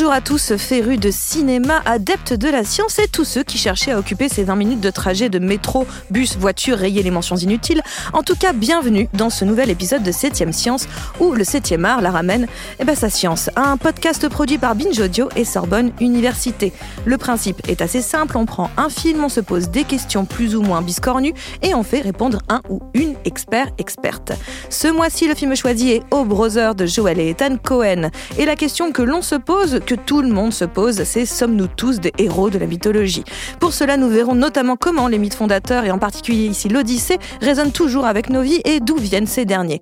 Bonjour 0.00 0.14
à 0.14 0.22
tous, 0.22 0.56
férus 0.56 0.98
de 0.98 1.10
cinéma, 1.10 1.82
adeptes 1.84 2.32
de 2.32 2.48
la 2.48 2.64
science 2.64 2.98
et 2.98 3.06
tous 3.06 3.26
ceux 3.26 3.42
qui 3.42 3.58
cherchaient 3.58 3.90
à 3.90 3.98
occuper 3.98 4.30
ces 4.30 4.44
20 4.44 4.56
minutes 4.56 4.80
de 4.80 4.88
trajet 4.88 5.28
de 5.28 5.38
métro, 5.38 5.86
bus, 6.10 6.38
voiture, 6.38 6.78
rayer 6.78 7.02
les 7.02 7.10
mentions 7.10 7.36
inutiles. 7.36 7.82
En 8.14 8.22
tout 8.22 8.34
cas, 8.34 8.54
bienvenue 8.54 9.10
dans 9.12 9.28
ce 9.28 9.44
nouvel 9.44 9.68
épisode 9.68 10.02
de 10.02 10.10
7ème 10.10 10.52
Science 10.52 10.88
où 11.20 11.32
le 11.32 11.44
7ème 11.44 11.84
art 11.84 12.00
la 12.00 12.10
ramène 12.12 12.46
eh 12.78 12.84
ben, 12.84 12.94
sa 12.94 13.10
science. 13.10 13.50
Un 13.56 13.76
podcast 13.76 14.26
produit 14.30 14.56
par 14.56 14.74
Binge 14.74 14.98
Audio 14.98 15.28
et 15.36 15.44
Sorbonne 15.44 15.92
Université. 16.00 16.72
Le 17.04 17.18
principe 17.18 17.60
est 17.68 17.82
assez 17.82 18.00
simple, 18.00 18.38
on 18.38 18.46
prend 18.46 18.70
un 18.78 18.88
film, 18.88 19.22
on 19.22 19.28
se 19.28 19.40
pose 19.40 19.68
des 19.68 19.84
questions 19.84 20.24
plus 20.24 20.56
ou 20.56 20.62
moins 20.62 20.80
biscornues 20.80 21.34
et 21.60 21.74
on 21.74 21.82
fait 21.82 22.00
répondre 22.00 22.38
un 22.48 22.62
ou 22.70 22.80
une 22.94 23.16
expert 23.26 23.68
experte. 23.76 24.32
Ce 24.70 24.88
mois-ci, 24.88 25.28
le 25.28 25.34
film 25.34 25.54
choisi 25.54 25.90
est 25.90 26.02
O 26.10 26.24
Brother 26.24 26.74
de 26.74 26.86
Joel 26.86 27.20
et 27.20 27.28
Ethan 27.28 27.58
Cohen. 27.62 28.08
Et 28.38 28.46
la 28.46 28.56
question 28.56 28.92
que 28.92 29.02
l'on 29.02 29.20
se 29.20 29.34
pose 29.34 29.80
tout 29.94 30.22
le 30.22 30.28
monde 30.28 30.52
se 30.52 30.64
pose, 30.64 31.02
c'est 31.04 31.26
sommes-nous 31.26 31.66
tous 31.66 32.00
des 32.00 32.12
héros 32.18 32.50
de 32.50 32.58
la 32.58 32.66
mythologie? 32.66 33.24
Pour 33.58 33.72
cela, 33.72 33.96
nous 33.96 34.08
verrons 34.08 34.34
notamment 34.34 34.76
comment 34.76 35.08
les 35.08 35.18
mythes 35.18 35.34
fondateurs, 35.34 35.84
et 35.84 35.90
en 35.90 35.98
particulier 35.98 36.46
ici 36.46 36.68
l'Odyssée, 36.68 37.18
résonnent 37.40 37.72
toujours 37.72 38.06
avec 38.06 38.30
nos 38.30 38.42
vies 38.42 38.60
et 38.64 38.80
d'où 38.80 38.96
viennent 38.96 39.26
ces 39.26 39.44
derniers. 39.44 39.80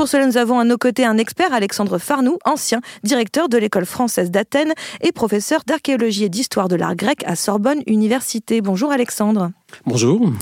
Pour 0.00 0.08
cela, 0.08 0.24
nous 0.26 0.38
avons 0.38 0.58
à 0.58 0.64
nos 0.64 0.78
côtés 0.78 1.04
un 1.04 1.18
expert, 1.18 1.52
Alexandre 1.52 1.98
Farnou, 1.98 2.38
ancien 2.46 2.80
directeur 3.02 3.50
de 3.50 3.58
l'école 3.58 3.84
française 3.84 4.30
d'Athènes 4.30 4.72
et 5.02 5.12
professeur 5.12 5.60
d'archéologie 5.66 6.24
et 6.24 6.30
d'histoire 6.30 6.68
de 6.68 6.76
l'art 6.76 6.96
grec 6.96 7.22
à 7.26 7.36
Sorbonne 7.36 7.82
Université. 7.86 8.62
Bonjour 8.62 8.92
Alexandre. 8.92 9.50
Bonjour. 9.84 10.32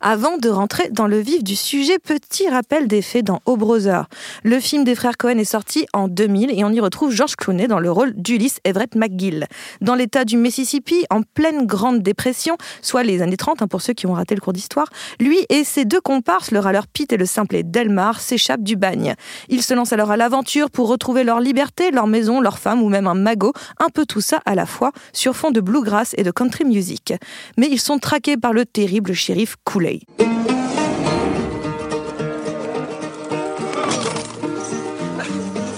Avant 0.00 0.36
de 0.38 0.48
rentrer 0.48 0.90
dans 0.90 1.08
le 1.08 1.18
vif 1.18 1.42
du 1.42 1.56
sujet, 1.56 1.98
petit 1.98 2.48
rappel 2.48 2.86
des 2.86 3.02
faits 3.02 3.24
dans 3.24 3.40
O 3.46 3.56
Brother. 3.56 4.06
Le 4.44 4.60
film 4.60 4.84
des 4.84 4.94
frères 4.94 5.16
Cohen 5.16 5.38
est 5.38 5.44
sorti 5.44 5.86
en 5.92 6.06
2000 6.06 6.56
et 6.56 6.62
on 6.62 6.70
y 6.70 6.78
retrouve 6.78 7.10
George 7.10 7.34
Clooney 7.34 7.66
dans 7.66 7.80
le 7.80 7.90
rôle 7.90 8.12
d'Ulysse 8.14 8.60
Everett 8.62 8.94
McGill. 8.94 9.46
Dans 9.80 9.96
l'état 9.96 10.24
du 10.24 10.36
Mississippi, 10.36 11.04
en 11.10 11.22
pleine 11.22 11.66
Grande 11.66 12.00
Dépression, 12.00 12.56
soit 12.80 13.02
les 13.02 13.22
années 13.22 13.36
30 13.36 13.62
hein, 13.62 13.66
pour 13.66 13.82
ceux 13.82 13.92
qui 13.92 14.06
ont 14.06 14.12
raté 14.12 14.36
le 14.36 14.40
cours 14.40 14.52
d'histoire, 14.52 14.86
lui 15.18 15.44
et 15.48 15.64
ses 15.64 15.84
deux 15.84 16.00
comparses, 16.00 16.52
le 16.52 16.60
râleur 16.60 16.86
Pete 16.86 17.12
et 17.12 17.16
le 17.16 17.26
simplet 17.26 17.64
Delmar, 17.64 18.20
s'échappent 18.20 18.62
du 18.62 18.76
bagne. 18.76 19.16
Ils 19.48 19.64
se 19.64 19.74
lancent 19.74 19.92
alors 19.92 20.12
à 20.12 20.16
l'aventure 20.16 20.70
pour 20.70 20.86
retrouver 20.86 21.24
leur 21.24 21.40
liberté, 21.40 21.90
leur 21.90 22.06
maison, 22.06 22.40
leur 22.40 22.60
femme 22.60 22.82
ou 22.82 22.88
même 22.88 23.08
un 23.08 23.14
magot, 23.14 23.52
un 23.80 23.88
peu 23.88 24.06
tout 24.06 24.20
ça 24.20 24.40
à 24.46 24.54
la 24.54 24.64
fois, 24.64 24.92
sur 25.12 25.34
fond 25.34 25.50
de 25.50 25.60
bluegrass 25.60 26.14
et 26.16 26.22
de 26.22 26.30
country 26.30 26.64
music. 26.64 27.14
Mais 27.56 27.66
ils 27.68 27.80
sont 27.80 27.98
traqués 27.98 28.36
par 28.36 28.52
le 28.52 28.64
terrible 28.64 29.12
shérif 29.12 29.56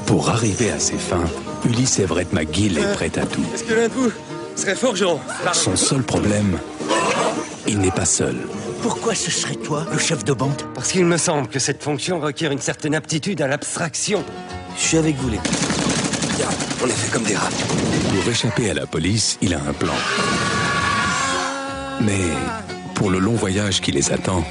Pour 0.06 0.28
arriver 0.28 0.70
à 0.70 0.78
ses 0.78 0.98
fins, 0.98 1.24
Ulysse 1.64 1.98
Everett 1.98 2.32
McGill 2.32 2.78
est 2.78 2.92
prêt 2.94 3.12
à 3.16 3.26
tout. 3.26 3.44
Est-ce 3.54 3.64
que 3.64 3.74
l'un 3.74 3.88
de 3.88 3.92
vous 3.92 4.12
serait 4.56 4.74
forgeron 4.74 5.20
Son 5.52 5.76
seul 5.76 6.02
problème, 6.02 6.58
il 7.66 7.78
n'est 7.78 7.90
pas 7.90 8.04
seul. 8.04 8.36
Pourquoi 8.82 9.14
ce 9.14 9.30
serait 9.30 9.56
toi, 9.56 9.86
le 9.92 9.98
chef 9.98 10.24
de 10.24 10.32
bande? 10.32 10.62
Parce 10.74 10.92
qu'il 10.92 11.04
me 11.04 11.16
semble 11.16 11.48
que 11.48 11.58
cette 11.58 11.82
fonction 11.82 12.18
requiert 12.18 12.50
une 12.50 12.60
certaine 12.60 12.94
aptitude 12.94 13.40
à 13.42 13.46
l'abstraction. 13.46 14.24
Je 14.76 14.80
suis 14.80 14.96
avec 14.96 15.16
vous, 15.16 15.28
les 15.28 15.36
gars. 15.36 16.48
On 16.82 16.86
est 16.86 16.90
fait 16.90 17.12
comme 17.12 17.24
des 17.24 17.36
rats. 17.36 17.50
Pour 18.14 18.32
échapper 18.32 18.70
à 18.70 18.74
la 18.74 18.86
police, 18.86 19.38
il 19.42 19.54
a 19.54 19.58
un 19.58 19.72
plan. 19.72 19.92
Mais 22.00 22.20
pour 23.00 23.08
le 23.08 23.18
long 23.18 23.32
voyage 23.32 23.80
qui 23.80 23.92
les 23.92 24.12
attend, 24.12 24.44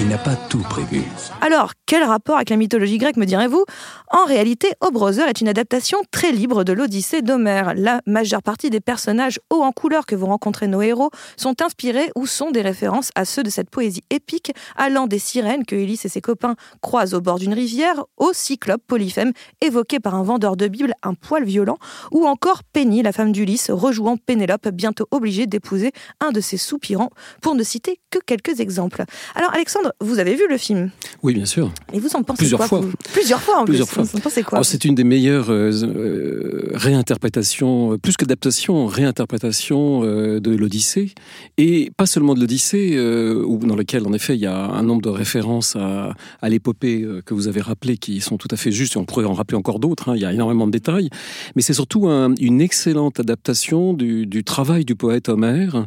il 0.00 0.08
n'a 0.08 0.16
pas 0.16 0.34
tout 0.34 0.62
prévu. 0.62 1.02
Alors, 1.42 1.72
quel 1.84 2.02
rapport 2.04 2.36
avec 2.36 2.48
la 2.48 2.56
mythologie 2.56 2.96
grecque, 2.96 3.18
me 3.18 3.26
direz-vous? 3.26 3.64
En 4.10 4.24
réalité, 4.24 4.72
O 4.80 4.90
Brother 4.90 5.28
est 5.28 5.42
une 5.42 5.48
adaptation 5.48 5.98
très 6.10 6.32
libre 6.32 6.64
de 6.64 6.72
l'Odyssée 6.72 7.20
d'Homère. 7.20 7.74
La 7.76 8.00
majeure 8.06 8.42
partie 8.42 8.70
des 8.70 8.80
personnages 8.80 9.38
hauts 9.50 9.62
en 9.62 9.72
couleur 9.72 10.06
que 10.06 10.16
vont 10.16 10.28
rencontrer 10.28 10.68
nos 10.68 10.80
héros 10.80 11.10
sont 11.36 11.60
inspirés 11.60 12.10
ou 12.16 12.26
sont 12.26 12.50
des 12.50 12.62
références 12.62 13.10
à 13.14 13.26
ceux 13.26 13.42
de 13.42 13.50
cette 13.50 13.68
poésie 13.68 14.02
épique, 14.08 14.52
allant 14.74 15.06
des 15.06 15.18
sirènes 15.18 15.66
que 15.66 15.76
Ulysse 15.76 16.06
et 16.06 16.08
ses 16.08 16.22
copains 16.22 16.54
croisent 16.80 17.12
au 17.12 17.20
bord 17.20 17.38
d'une 17.38 17.52
rivière, 17.52 18.04
au 18.16 18.32
cyclope 18.32 18.82
Polyphème, 18.86 19.32
évoqué 19.60 20.00
par 20.00 20.14
un 20.14 20.22
vendeur 20.22 20.56
de 20.56 20.66
Bible 20.66 20.94
un 21.02 21.12
poil 21.12 21.44
violent, 21.44 21.76
ou 22.10 22.26
encore 22.26 22.62
Penny, 22.72 23.02
la 23.02 23.12
femme 23.12 23.32
d'Ulysse, 23.32 23.70
rejouant 23.70 24.16
Pénélope, 24.16 24.68
bientôt 24.68 25.06
obligée 25.10 25.46
d'épouser 25.46 25.92
un 26.20 26.30
de 26.30 26.40
ses 26.40 26.56
soupirants, 26.56 27.10
pour 27.42 27.54
ne 27.54 27.62
citer 27.62 28.00
que 28.08 28.18
quelques 28.24 28.60
exemples. 28.60 29.04
Alors, 29.34 29.52
Alexandre, 29.52 29.89
vous 30.00 30.18
avez 30.18 30.34
vu 30.34 30.42
le 30.48 30.56
film 30.56 30.90
Oui, 31.22 31.34
bien 31.34 31.46
sûr. 31.46 31.70
Et 31.92 31.98
vous 31.98 32.14
en 32.14 32.22
pensez 32.22 32.38
Plusieurs 32.38 32.58
quoi 32.60 32.68
fois. 32.68 32.80
Plusieurs 33.12 33.40
fois 33.40 33.58
en 33.60 33.64
Plusieurs 33.64 33.86
plus. 33.86 33.94
fois. 33.96 34.04
Vous 34.04 34.16
en 34.16 34.20
pensez 34.20 34.42
quoi? 34.42 34.62
C'est 34.64 34.84
une 34.84 34.94
des 34.94 35.04
meilleures 35.04 35.50
euh, 35.50 35.70
euh, 35.84 36.70
réinterprétations, 36.74 37.92
euh, 37.92 37.98
plus 37.98 38.16
qu'adaptation, 38.16 38.86
réinterprétation 38.86 40.02
euh, 40.04 40.40
de 40.40 40.50
l'Odyssée. 40.54 41.14
Et 41.58 41.90
pas 41.96 42.06
seulement 42.06 42.34
de 42.34 42.40
l'Odyssée, 42.40 42.92
euh, 42.96 43.44
dans 43.62 43.76
lequel, 43.76 44.06
en 44.06 44.12
effet, 44.12 44.34
il 44.34 44.40
y 44.40 44.46
a 44.46 44.56
un 44.66 44.82
nombre 44.82 45.02
de 45.02 45.08
références 45.08 45.76
à, 45.76 46.14
à 46.42 46.48
l'épopée 46.48 47.06
que 47.26 47.34
vous 47.34 47.48
avez 47.48 47.60
rappelées 47.60 47.96
qui 47.96 48.20
sont 48.20 48.36
tout 48.36 48.48
à 48.50 48.56
fait 48.56 48.72
justes, 48.72 48.96
et 48.96 48.98
on 48.98 49.04
pourrait 49.04 49.24
en 49.24 49.34
rappeler 49.34 49.56
encore 49.58 49.78
d'autres, 49.80 50.08
hein, 50.10 50.16
il 50.16 50.22
y 50.22 50.24
a 50.24 50.32
énormément 50.32 50.66
de 50.66 50.72
détails. 50.72 51.08
Mais 51.56 51.62
c'est 51.62 51.74
surtout 51.74 52.08
un- 52.08 52.34
une 52.40 52.60
excellente 52.60 53.20
adaptation 53.20 53.92
du, 53.94 54.26
du 54.26 54.44
travail 54.44 54.84
du 54.84 54.94
poète 54.94 55.28
Homère, 55.28 55.86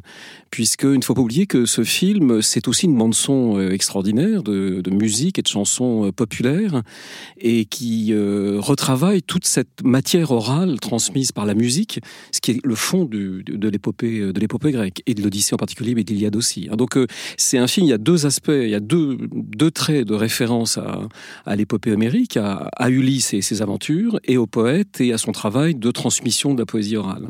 puisque 0.52 0.84
il 0.84 0.98
ne 1.00 1.04
faut 1.04 1.14
pas 1.14 1.22
oublier 1.22 1.46
que 1.48 1.66
ce 1.66 1.84
film, 1.84 2.42
c'est 2.42 2.68
aussi 2.68 2.86
une 2.86 2.98
bande-son 2.98 3.58
euh, 3.58 3.72
extraordinaire 3.94 4.42
de, 4.42 4.90
musique 4.90 5.38
et 5.38 5.42
de 5.44 5.48
chansons 5.48 6.08
euh, 6.08 6.12
populaires, 6.12 6.82
et 7.38 7.66
qui 7.66 8.12
euh, 8.12 8.58
retravaille 8.60 9.22
toute 9.22 9.46
cette 9.46 9.84
matière 9.84 10.32
orale 10.32 10.80
transmise 10.80 11.32
par 11.32 11.46
la 11.46 11.54
musique, 11.54 12.00
ce 12.32 12.42
qui 12.42 12.52
est 12.52 12.60
le 12.64 12.76
fond 12.76 13.06
de, 13.06 13.44
l'épopée 13.70 14.20
de 14.34 14.40
l'épopée 14.40 14.72
grecque 14.72 15.04
et 15.06 15.14
de 15.14 15.22
l'Odyssée 15.22 15.54
en 15.54 15.58
particulier, 15.58 15.94
mais 15.94 16.04
d'Iliade 16.04 16.36
aussi. 16.36 16.70
hein. 16.72 16.76
Donc 16.76 16.98
euh, 16.98 17.06
c'est 17.38 17.60
un 17.60 17.68
film, 17.68 17.86
il 17.86 17.90
y 17.90 17.94
a 17.94 18.00
deux 18.00 18.26
aspects, 18.26 18.50
il 18.50 18.70
y 18.70 18.76
a 18.76 18.80
deux, 18.80 19.18
traits 19.72 20.08
de 20.08 20.16
référence 20.16 20.80
à, 21.46 21.56
l'épopée 21.56 21.92
homérique, 21.92 22.38
à 22.38 22.90
Ulysse 22.90 23.34
et 23.34 23.42
ses 23.42 23.62
aventures, 23.62 24.20
et 24.26 24.38
au 24.38 24.48
poète 24.48 25.02
et 25.02 25.14
à 25.14 25.18
son 25.18 25.32
travail 25.32 25.76
de 25.76 25.92
transmission 25.92 26.54
de 26.54 26.60
la 26.60 26.66
poésie 26.66 26.98
orale. 26.98 27.28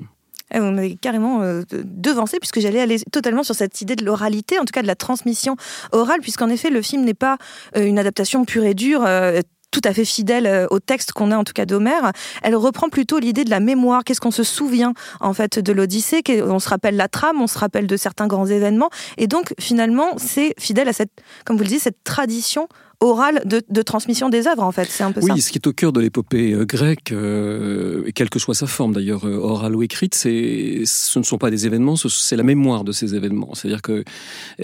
Vous 0.53 0.71
m'avez 0.71 0.95
carrément 0.95 1.41
euh, 1.41 1.63
devancé 1.71 2.39
puisque 2.39 2.59
j'allais 2.59 2.81
aller 2.81 2.99
totalement 3.11 3.43
sur 3.43 3.55
cette 3.55 3.81
idée 3.81 3.95
de 3.95 4.05
l'oralité, 4.05 4.59
en 4.59 4.65
tout 4.65 4.71
cas 4.73 4.81
de 4.81 4.87
la 4.87 4.95
transmission 4.95 5.55
orale, 5.91 6.19
puisqu'en 6.21 6.49
effet 6.49 6.69
le 6.69 6.81
film 6.81 7.03
n'est 7.03 7.13
pas 7.13 7.37
euh, 7.75 7.85
une 7.85 7.99
adaptation 7.99 8.45
pure 8.45 8.63
et 8.63 8.73
dure. 8.73 9.03
euh, 9.05 9.41
tout 9.71 9.81
à 9.85 9.91
fait 9.91 10.05
fidèle 10.05 10.67
au 10.69 10.79
texte 10.79 11.13
qu'on 11.13 11.31
a 11.31 11.35
en 11.35 11.43
tout 11.43 11.51
cas 11.51 11.65
d'Homère, 11.65 12.11
elle 12.43 12.55
reprend 12.55 12.89
plutôt 12.89 13.17
l'idée 13.17 13.43
de 13.43 13.49
la 13.49 13.59
mémoire, 13.59 14.03
qu'est-ce 14.03 14.21
qu'on 14.21 14.29
se 14.29 14.43
souvient 14.43 14.93
en 15.19 15.33
fait 15.33 15.57
de 15.57 15.73
l'Odyssée, 15.73 16.21
on 16.43 16.59
se 16.59 16.69
rappelle 16.69 16.95
la 16.95 17.07
trame, 17.07 17.41
on 17.41 17.47
se 17.47 17.57
rappelle 17.57 17.87
de 17.87 17.97
certains 17.97 18.27
grands 18.27 18.45
événements, 18.45 18.91
et 19.17 19.25
donc 19.25 19.55
finalement 19.59 20.09
c'est 20.17 20.53
fidèle 20.59 20.89
à 20.89 20.93
cette, 20.93 21.09
comme 21.43 21.57
vous 21.57 21.63
le 21.63 21.69
dites, 21.69 21.81
cette 21.81 22.03
tradition 22.03 22.67
orale 23.03 23.41
de, 23.45 23.61
de 23.69 23.81
transmission 23.81 24.29
des 24.29 24.47
œuvres 24.47 24.63
en 24.63 24.71
fait, 24.71 24.87
c'est 24.89 25.03
un 25.03 25.11
peu 25.11 25.21
ça. 25.21 25.33
Oui, 25.33 25.41
ce 25.41 25.51
qui 25.51 25.57
est 25.57 25.67
au 25.67 25.73
cœur 25.73 25.91
de 25.93 25.99
l'épopée 25.99 26.53
euh, 26.53 26.65
grecque, 26.65 27.11
euh, 27.11 28.03
quelle 28.15 28.29
que 28.29 28.39
soit 28.39 28.55
sa 28.55 28.67
forme 28.67 28.93
d'ailleurs, 28.93 29.25
euh, 29.27 29.35
orale 29.37 29.75
ou 29.75 29.83
écrite, 29.83 30.15
c'est, 30.15 30.83
ce 30.85 31.19
ne 31.19 31.23
sont 31.23 31.37
pas 31.37 31.51
des 31.51 31.65
événements, 31.65 31.95
ce- 31.95 32.09
c'est 32.09 32.35
la 32.35 32.43
mémoire 32.43 32.83
de 32.83 32.91
ces 32.91 33.15
événements. 33.15 33.53
C'est-à-dire 33.53 33.81
que 33.81 33.91
euh, 33.91 34.03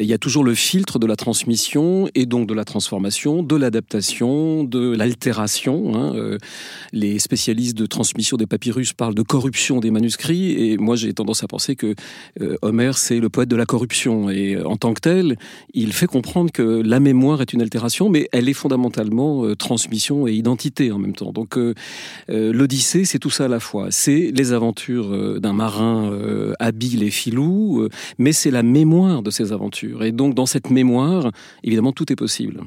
y 0.02 0.14
a 0.14 0.18
toujours 0.18 0.44
le 0.44 0.56
filtre 0.56 1.00
de 1.00 1.06
la 1.08 1.16
transmission 1.16 2.10
et 2.16 2.26
donc 2.26 2.48
de 2.48 2.54
la 2.54 2.64
transformation, 2.66 3.44
de 3.44 3.56
l'adaptation, 3.56 4.64
de 4.64 4.96
l'altération. 4.96 5.96
hein. 5.96 6.38
Les 6.94 7.20
spécialistes 7.20 7.78
de 7.78 7.86
transmission 7.86 8.38
des 8.38 8.46
papyrus 8.48 8.94
parlent 8.94 9.16
de 9.16 9.22
corruption 9.22 9.80
des 9.80 9.92
manuscrits, 9.92 10.52
et 10.72 10.78
moi 10.78 10.96
j'ai 10.96 11.14
tendance 11.14 11.44
à 11.44 11.48
penser 11.48 11.76
que 11.76 11.94
euh, 12.42 12.56
Homère 12.62 12.98
c'est 12.98 13.20
le 13.20 13.30
poète 13.30 13.50
de 13.50 13.56
la 13.56 13.66
corruption, 13.66 14.30
et 14.30 14.58
en 14.62 14.78
tant 14.78 14.94
que 14.94 15.02
tel, 15.02 15.38
il 15.74 15.92
fait 15.94 16.08
comprendre 16.08 16.52
que 16.52 16.62
la 16.62 17.00
mémoire 17.00 17.42
est 17.42 17.54
une 17.54 17.62
altération, 17.62 18.10
mais 18.10 18.29
elle 18.32 18.50
est 18.50 18.54
fondamentalement 18.54 19.46
euh, 19.46 19.56
transmission 19.56 20.28
et 20.28 20.34
identité 20.34 20.92
en 20.92 21.00
même 21.00 21.16
temps. 21.16 21.32
Donc 21.32 21.58
euh, 21.58 21.74
euh, 22.30 22.52
l'Odyssée, 22.54 23.06
c'est 23.06 23.20
tout 23.20 23.30
ça 23.30 23.46
à 23.46 23.48
la 23.48 23.60
fois. 23.60 23.88
C'est 23.92 24.32
les 24.34 24.54
aventures 24.54 25.40
d'un 25.40 25.54
marin 25.54 26.12
habile 26.60 27.04
et 27.04 27.12
filou, 27.12 27.88
mais 28.18 28.32
c'est 28.32 28.52
la 28.52 28.64
mémoire 28.64 29.22
de 29.22 29.32
ces 29.32 29.52
aventures. 29.52 30.04
Et 30.04 30.12
donc 30.12 30.36
dans 30.36 30.46
cette 30.46 30.70
mémoire, 30.70 31.32
évidemment, 31.64 31.92
tout 31.92 32.12
est 32.12 32.16
possible. 32.16 32.62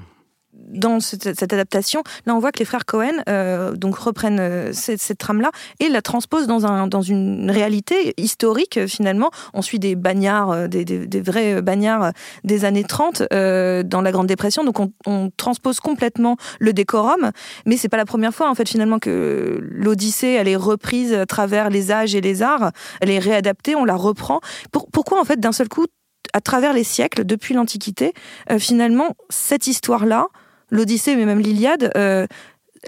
Dans 0.72 1.00
cette, 1.00 1.42
adaptation, 1.42 2.02
là 2.26 2.34
on 2.34 2.38
voit 2.38 2.50
que 2.50 2.58
les 2.58 2.64
frères 2.64 2.84
Cohen 2.84 3.22
euh, 3.28 3.72
donc 3.76 3.96
reprennent 3.96 4.40
euh, 4.40 4.72
cette, 4.72 5.18
trame-là 5.18 5.50
et 5.80 5.88
la 5.88 6.02
transposent 6.02 6.46
dans, 6.46 6.66
un, 6.66 6.86
dans 6.86 7.02
une 7.02 7.50
réalité 7.50 8.14
historique 8.16 8.86
finalement. 8.86 9.30
On 9.54 9.62
suit 9.62 9.78
des 9.78 9.94
bagnards, 9.94 10.50
euh, 10.50 10.66
des, 10.68 10.84
des, 10.84 11.20
vrais 11.20 11.62
bagnards 11.62 12.12
des 12.44 12.64
années 12.64 12.84
30 12.84 13.24
euh, 13.32 13.82
dans 13.82 14.00
la 14.00 14.12
Grande 14.12 14.26
Dépression, 14.26 14.64
donc 14.64 14.78
on, 15.06 15.30
transpose 15.36 15.80
complètement 15.80 16.36
le 16.58 16.72
décorum, 16.72 17.30
mais 17.66 17.76
c'est 17.76 17.88
pas 17.88 17.96
la 17.96 18.04
première 18.04 18.34
fois 18.34 18.50
en 18.50 18.54
fait 18.54 18.68
finalement 18.68 18.98
que 18.98 19.58
l'Odyssée 19.60 20.28
elle 20.28 20.48
est 20.48 20.56
reprise 20.56 21.12
à 21.12 21.26
travers 21.26 21.70
les 21.70 21.92
âges 21.92 22.14
et 22.14 22.20
les 22.20 22.42
arts, 22.42 22.72
elle 23.00 23.10
est 23.10 23.18
réadaptée, 23.18 23.76
on 23.76 23.84
la 23.84 23.94
reprend. 23.94 24.40
Pour, 24.70 24.88
pourquoi 24.90 25.20
en 25.20 25.24
fait 25.24 25.38
d'un 25.38 25.52
seul 25.52 25.68
coup 25.68 25.86
à 26.32 26.40
travers 26.40 26.72
les 26.72 26.84
siècles, 26.84 27.24
depuis 27.24 27.52
l'Antiquité, 27.52 28.14
finalement, 28.58 29.14
cette 29.28 29.66
histoire-là, 29.66 30.28
l'Odyssée, 30.72 31.14
mais 31.14 31.26
même 31.26 31.38
l'Iliade, 31.38 31.92
euh, 31.96 32.26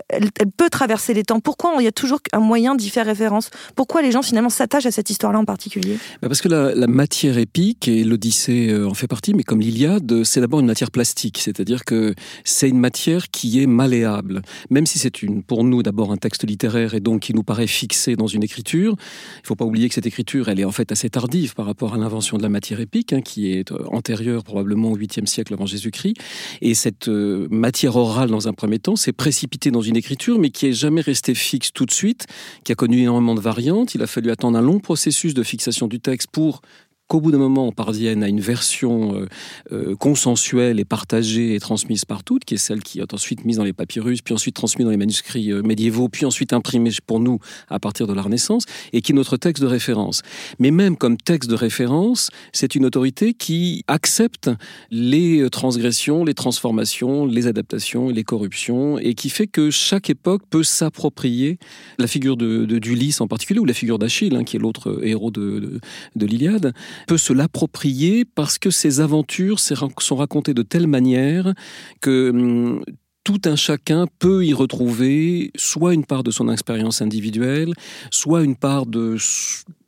elle, 0.09 0.31
peut 0.57 0.71
traverser 0.71 1.15
les 1.15 1.23
temps. 1.23 1.41
Pourquoi 1.41 1.75
il 1.79 1.85
y 1.85 1.89
a 1.89 1.93
toujours 1.93 2.21
un 2.33 2.41
moyen 2.41 2.75
d'y 2.75 2.91
faire 2.91 3.07
référence? 3.07 3.51
Pourquoi 3.77 4.03
les 4.03 4.11
gens 4.11 4.23
finalement 4.23 4.51
s'attachent 4.51 4.87
à 4.87 4.91
cette 4.91 5.11
histoire-là 5.11 5.39
en 5.39 5.45
particulier? 5.45 5.99
Bah, 6.21 6.29
Parce 6.29 6.41
que 6.41 6.49
la, 6.49 6.87
matière 6.87 7.39
épique, 7.39 7.89
et 7.89 8.05
l'Odyssée 8.05 8.69
euh, 8.71 8.89
en 8.89 8.95
fait 8.95 9.07
partie, 9.07 9.35
mais 9.35 9.43
comme 9.43 9.61
l'Iliade, 9.61 10.25
c'est 10.25 10.41
d'abord 10.41 10.61
une 10.61 10.67
matière 10.67 10.91
plastique, 10.91 11.39
c'est-à-dire 11.39 11.85
que 11.85 12.15
c'est 12.45 12.69
une 12.69 12.79
matière 12.79 13.31
qui 13.31 13.63
est 13.63 13.67
malléable. 13.67 14.43
Même 14.71 14.87
si 14.87 14.99
c'est 14.99 15.23
une, 15.23 15.43
pour 15.43 15.65
nous 15.65 15.83
d'abord 15.83 16.13
un 16.13 16.17
texte 16.17 16.47
littéraire 16.47 16.95
et 16.95 17.01
donc 17.01 17.23
qui 17.23 17.35
nous 17.35 17.43
paraît 17.43 17.67
fixé 17.67 18.17
dans 18.17 18.27
une 18.27 18.43
écriture, 18.43 18.97
il 19.37 19.43
ne 19.43 19.47
faut 19.47 19.57
pas 19.57 19.65
oublier 19.65 19.89
que 19.89 19.95
cette 19.95 20.07
écriture, 20.07 20.49
elle 20.49 20.61
est 20.61 20.65
en 20.65 20.73
fait 20.73 20.93
assez 20.93 21.11
tardive 21.11 21.55
par 21.55 21.67
rapport 21.67 21.95
à 21.95 21.99
l'invention 21.99 22.37
de 22.37 22.43
la 22.43 22.49
matière 22.49 22.81
épique, 22.81 23.13
hein, 23.13 23.21
qui 23.21 23.53
est 23.53 23.73
euh, 23.73 23.79
antérieure 23.91 24.45
probablement 24.45 24.93
au 24.93 24.97
8e 24.97 25.27
siècle 25.27 25.55
avant 25.55 25.67
Jésus-Christ. 25.67 26.17
Et 26.61 26.75
cette 26.75 27.09
euh, 27.09 27.49
matière 27.51 27.97
orale, 27.97 28.31
dans 28.31 28.49
un 28.49 28.53
premier 28.53 28.79
temps, 28.79 28.97
s'est 28.97 29.13
précipitée 29.13 29.71
dans 29.71 29.84
une 29.87 29.97
écriture, 29.97 30.39
mais 30.39 30.51
qui 30.51 30.67
est 30.67 30.73
jamais 30.73 31.01
restée 31.01 31.35
fixe 31.35 31.73
tout 31.73 31.87
de 31.87 31.91
suite, 31.91 32.27
qui 32.65 32.73
a 32.73 32.75
connu 32.75 33.01
énormément 33.01 33.35
de 33.35 33.41
variantes. 33.41 33.95
Il 33.95 34.03
a 34.03 34.07
fallu 34.07 34.31
attendre 34.31 34.59
un 34.59 34.63
long 34.63 34.81
processus 34.81 35.35
de 35.35 35.43
fixation 35.43 35.87
du 35.87 36.01
texte 36.01 36.29
pour 36.31 36.63
qu'au 37.07 37.21
bout 37.21 37.31
d'un 37.31 37.39
moment 37.39 37.67
on 37.67 37.73
parvienne 37.73 38.23
à 38.23 38.29
une 38.29 38.41
version 38.41 39.15
euh, 39.15 39.27
euh, 39.73 39.97
consensuelle 39.97 40.81
et 40.81 40.85
partagée 40.85 41.55
et 41.55 41.61
transmise 41.61 42.05
par 42.05 42.25
toutes, 42.25 42.45
qui 42.45 42.55
est 42.55 42.59
celle 42.59 42.83
qui 42.83 43.01
est 43.01 43.15
ensuite 43.15 43.45
mise 43.45 43.59
dans 43.59 43.65
les 43.65 43.73
papyrus, 43.73 44.23
puis 44.23 44.35
ensuite 44.35 44.55
transmise 44.55 44.85
dans 44.85 44.91
les 44.91 44.97
manuscrits 44.97 45.53
euh, 45.53 45.63
médiévaux, 45.63 46.09
puis 46.09 46.25
ensuite 46.25 46.53
imprimée 46.53 46.91
pour 47.07 47.21
nous 47.21 47.39
à 47.69 47.79
partir 47.79 48.07
de 48.07 48.15
la 48.15 48.23
Renaissance, 48.23 48.65
et 48.93 49.03
qui 49.03 49.13
est 49.13 49.15
notre 49.15 49.37
texte 49.37 49.63
de 49.63 49.69
référence. 49.69 50.23
Mais 50.59 50.71
même 50.71 50.97
comme 50.97 51.17
texte 51.17 51.51
de 51.51 51.55
référence, 51.55 52.31
c'est 52.53 52.75
une 52.75 52.87
autorité 52.87 53.35
qui 53.35 53.85
accepte 53.87 54.51
les 54.91 55.49
transgressions, 55.51 56.25
les 56.25 56.35
transformations, 56.35 57.27
les 57.27 57.47
adaptations, 57.47 58.09
les 58.09 58.25
corruptions, 58.25 58.99
et 58.99 59.15
qui 59.15 59.29
fait 59.29 59.47
que 59.47 59.71
chaque 59.71 60.11
époque 60.11 60.43
peut 60.49 60.63
s'approprier 60.63 61.59
la 61.99 62.07
figure 62.07 62.37
de, 62.37 62.65
d'Ulysse 62.65 63.21
en 63.21 63.29
particulier, 63.29 63.61
ou 63.61 63.65
la 63.65 63.75
figure 63.75 63.99
d'Achille, 63.99 64.35
hein, 64.37 64.45
qui 64.45 64.57
est 64.57 64.61
l'autre 64.61 65.01
héros 65.03 65.31
de, 65.31 65.59
de, 65.59 65.81
de 66.17 66.27
l'Iliade, 66.27 66.73
peut 67.07 67.19
se 67.19 67.33
l'approprier 67.33 68.25
parce 68.25 68.59
que 68.59 68.71
ses 68.71 69.01
aventures 69.01 69.59
sont 69.61 70.17
racontées 70.17 70.55
de 70.55 70.63
telle 70.63 70.87
manière 70.87 71.55
que 72.01 72.31
hum, 72.31 72.85
tout 73.25 73.41
un 73.47 73.57
chacun 73.57 74.07
peut 74.19 74.45
y 74.45 74.53
retrouver 74.53 75.51
soit 75.57 75.95
une 75.95 76.05
part 76.05 76.23
de 76.23 76.31
son 76.31 76.53
expérience 76.53 77.01
individuelle, 77.01 77.73
soit 78.11 78.43
une 78.43 78.55
part 78.55 78.85
de, 78.85 79.17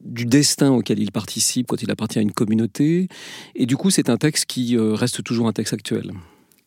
du 0.01 0.25
destin 0.25 0.73
auquel 0.73 0.99
il 0.99 1.13
participe 1.13 1.69
quand 1.69 1.83
il 1.83 1.91
appartient 1.91 2.19
à 2.19 2.23
une 2.23 2.33
communauté. 2.33 3.09
Et 3.55 3.67
du 3.67 3.77
coup, 3.77 3.91
c'est 3.91 4.09
un 4.09 4.17
texte 4.17 4.47
qui 4.47 4.77
euh, 4.77 4.95
reste 4.95 5.23
toujours 5.23 5.47
un 5.47 5.53
texte 5.53 5.75
actuel. 5.75 6.13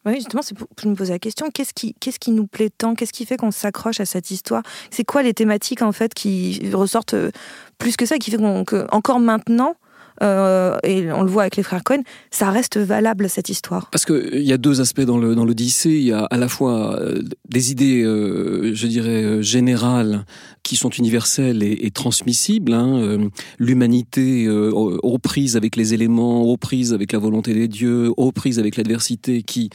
Oui, 0.05 0.15
justement, 0.15 0.41
c'est 0.41 0.55
pour, 0.55 0.67
me 0.85 0.95
poser 0.95 1.11
la 1.11 1.19
question, 1.19 1.49
qu'est-ce 1.53 1.73
qui, 1.73 1.93
qu'est-ce 1.99 2.19
qui 2.19 2.31
nous 2.31 2.47
plaît 2.47 2.69
tant? 2.69 2.95
Qu'est-ce 2.95 3.11
qui 3.11 3.25
fait 3.25 3.35
qu'on 3.35 3.51
s'accroche 3.51 3.99
à 3.99 4.05
cette 4.05 4.31
histoire? 4.31 4.63
C'est 4.91 5.03
quoi 5.03 5.23
les 5.23 5.33
thématiques, 5.33 5.81
en 5.81 5.91
fait, 5.91 6.13
qui 6.13 6.71
ressortent 6.71 7.15
euh, 7.15 7.31
plus 7.79 7.97
que 7.97 8.05
ça, 8.05 8.17
qui 8.17 8.31
fait 8.31 8.37
qu'on, 8.37 8.63
encore 8.91 9.19
maintenant, 9.19 9.75
euh, 10.21 10.77
et 10.83 11.11
on 11.11 11.23
le 11.23 11.29
voit 11.29 11.43
avec 11.43 11.55
les 11.55 11.63
frères 11.63 11.83
Cohen, 11.83 12.03
ça 12.31 12.51
reste 12.51 12.77
valable 12.77 13.29
cette 13.29 13.49
histoire. 13.49 13.89
Parce 13.91 14.05
qu'il 14.05 14.43
y 14.43 14.53
a 14.53 14.57
deux 14.57 14.81
aspects 14.81 15.01
dans 15.01 15.17
le 15.17 15.35
dans 15.35 15.45
l'Odyssée. 15.45 15.91
Il 15.91 16.03
y 16.03 16.11
a 16.11 16.25
à 16.25 16.37
la 16.37 16.47
fois 16.47 16.99
euh, 16.99 17.21
des 17.47 17.71
idées, 17.71 18.03
euh, 18.03 18.73
je 18.73 18.87
dirais 18.87 19.41
générales, 19.41 20.25
qui 20.63 20.75
sont 20.75 20.89
universelles 20.89 21.63
et, 21.63 21.91
transmissibles. 21.91 22.73
Hein, 22.73 23.29
L'humanité 23.57 24.47
aux 24.49 25.17
prises 25.17 25.55
avec 25.55 25.75
les 25.75 25.93
éléments, 25.93 26.43
aux 26.43 26.57
prises 26.57 26.93
avec 26.93 27.11
la 27.11 27.19
volonté 27.19 27.53
des 27.53 27.67
dieux, 27.67 28.11
aux 28.17 28.31
prises 28.31 28.59
avec 28.59 28.75
l'adversité, 28.75 29.41
qui 29.41 29.69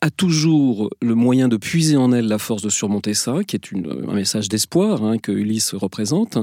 a 0.00 0.10
toujours 0.10 0.90
le 1.02 1.14
moyen 1.14 1.48
de 1.48 1.56
puiser 1.56 1.96
en 1.96 2.12
elle 2.12 2.26
la 2.26 2.38
force 2.38 2.62
de 2.62 2.68
surmonter 2.68 3.14
ça, 3.14 3.38
qui 3.46 3.56
est 3.56 3.70
un 3.74 4.14
message 4.14 4.48
d'espoir 4.48 5.02
hein, 5.04 5.18
que 5.18 5.32
Ulysse 5.32 5.74
représente. 5.74 6.38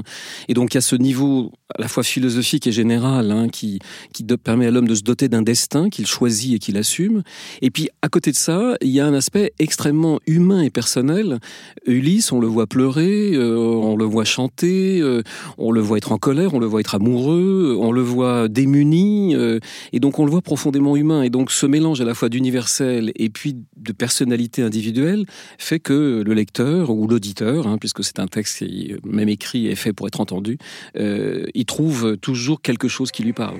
Et 0.48 0.54
donc 0.54 0.76
a 0.76 0.80
ce 0.80 0.96
niveau 0.96 1.52
à 1.76 1.80
la 1.82 1.88
fois 1.88 2.02
philosophique 2.02 2.66
et 2.66 2.72
général 2.72 3.30
hein, 3.32 3.48
qui, 3.48 3.78
qui 4.12 4.24
permet 4.24 4.66
à 4.66 4.70
l'homme 4.70 4.88
de 4.88 4.94
se 4.94 5.02
doter 5.02 5.28
d'un 5.28 5.42
destin 5.42 5.88
qu'il 5.90 6.06
choisit 6.06 6.54
et 6.54 6.58
qu'il 6.58 6.76
assume. 6.76 7.22
Et 7.62 7.70
puis 7.70 7.88
à 8.02 8.08
côté 8.08 8.30
de 8.30 8.36
ça, 8.36 8.76
il 8.80 8.90
y 8.90 9.00
a 9.00 9.06
un 9.06 9.14
aspect 9.14 9.52
extrêmement 9.58 10.20
humain 10.26 10.62
et 10.62 10.70
personnel. 10.70 11.38
Ulysse, 11.86 12.32
on 12.32 12.40
le 12.40 12.46
voit 12.46 12.66
pleurer, 12.66 13.32
euh, 13.34 13.56
on 13.56 13.96
le 13.96 14.04
voit 14.04 14.24
chanter, 14.24 15.00
euh, 15.00 15.22
on 15.58 15.72
le 15.72 15.80
voit 15.80 15.98
être 15.98 16.12
en 16.12 16.18
colère, 16.18 16.54
on 16.54 16.58
le 16.58 16.66
voit 16.66 16.80
être 16.80 16.94
amoureux, 16.94 17.76
on 17.80 17.92
le 17.92 18.02
voit 18.02 18.48
démuni, 18.48 19.34
euh, 19.34 19.58
et 19.92 20.00
donc 20.00 20.18
on 20.18 20.24
le 20.24 20.30
voit 20.30 20.42
profondément 20.42 20.96
humain. 20.96 21.22
Et 21.22 21.30
donc 21.30 21.50
ce 21.50 21.66
mélange 21.66 22.00
à 22.00 22.04
la 22.04 22.14
fois 22.14 22.28
d'universel 22.28 23.12
et 23.16 23.28
puis 23.28 23.45
de 23.54 23.92
personnalité 23.92 24.62
individuelle 24.62 25.26
fait 25.58 25.80
que 25.80 26.22
le 26.24 26.34
lecteur 26.34 26.90
ou 26.90 27.06
l'auditeur, 27.06 27.66
hein, 27.66 27.78
puisque 27.78 28.02
c'est 28.04 28.18
un 28.18 28.26
texte 28.26 28.58
qui 28.58 28.94
même 29.04 29.28
écrit 29.28 29.66
et 29.68 29.74
fait 29.74 29.92
pour 29.92 30.06
être 30.06 30.20
entendu, 30.20 30.58
euh, 30.96 31.46
il 31.54 31.66
trouve 31.66 32.16
toujours 32.16 32.60
quelque 32.60 32.88
chose 32.88 33.10
qui 33.10 33.22
lui 33.22 33.32
parle. 33.32 33.58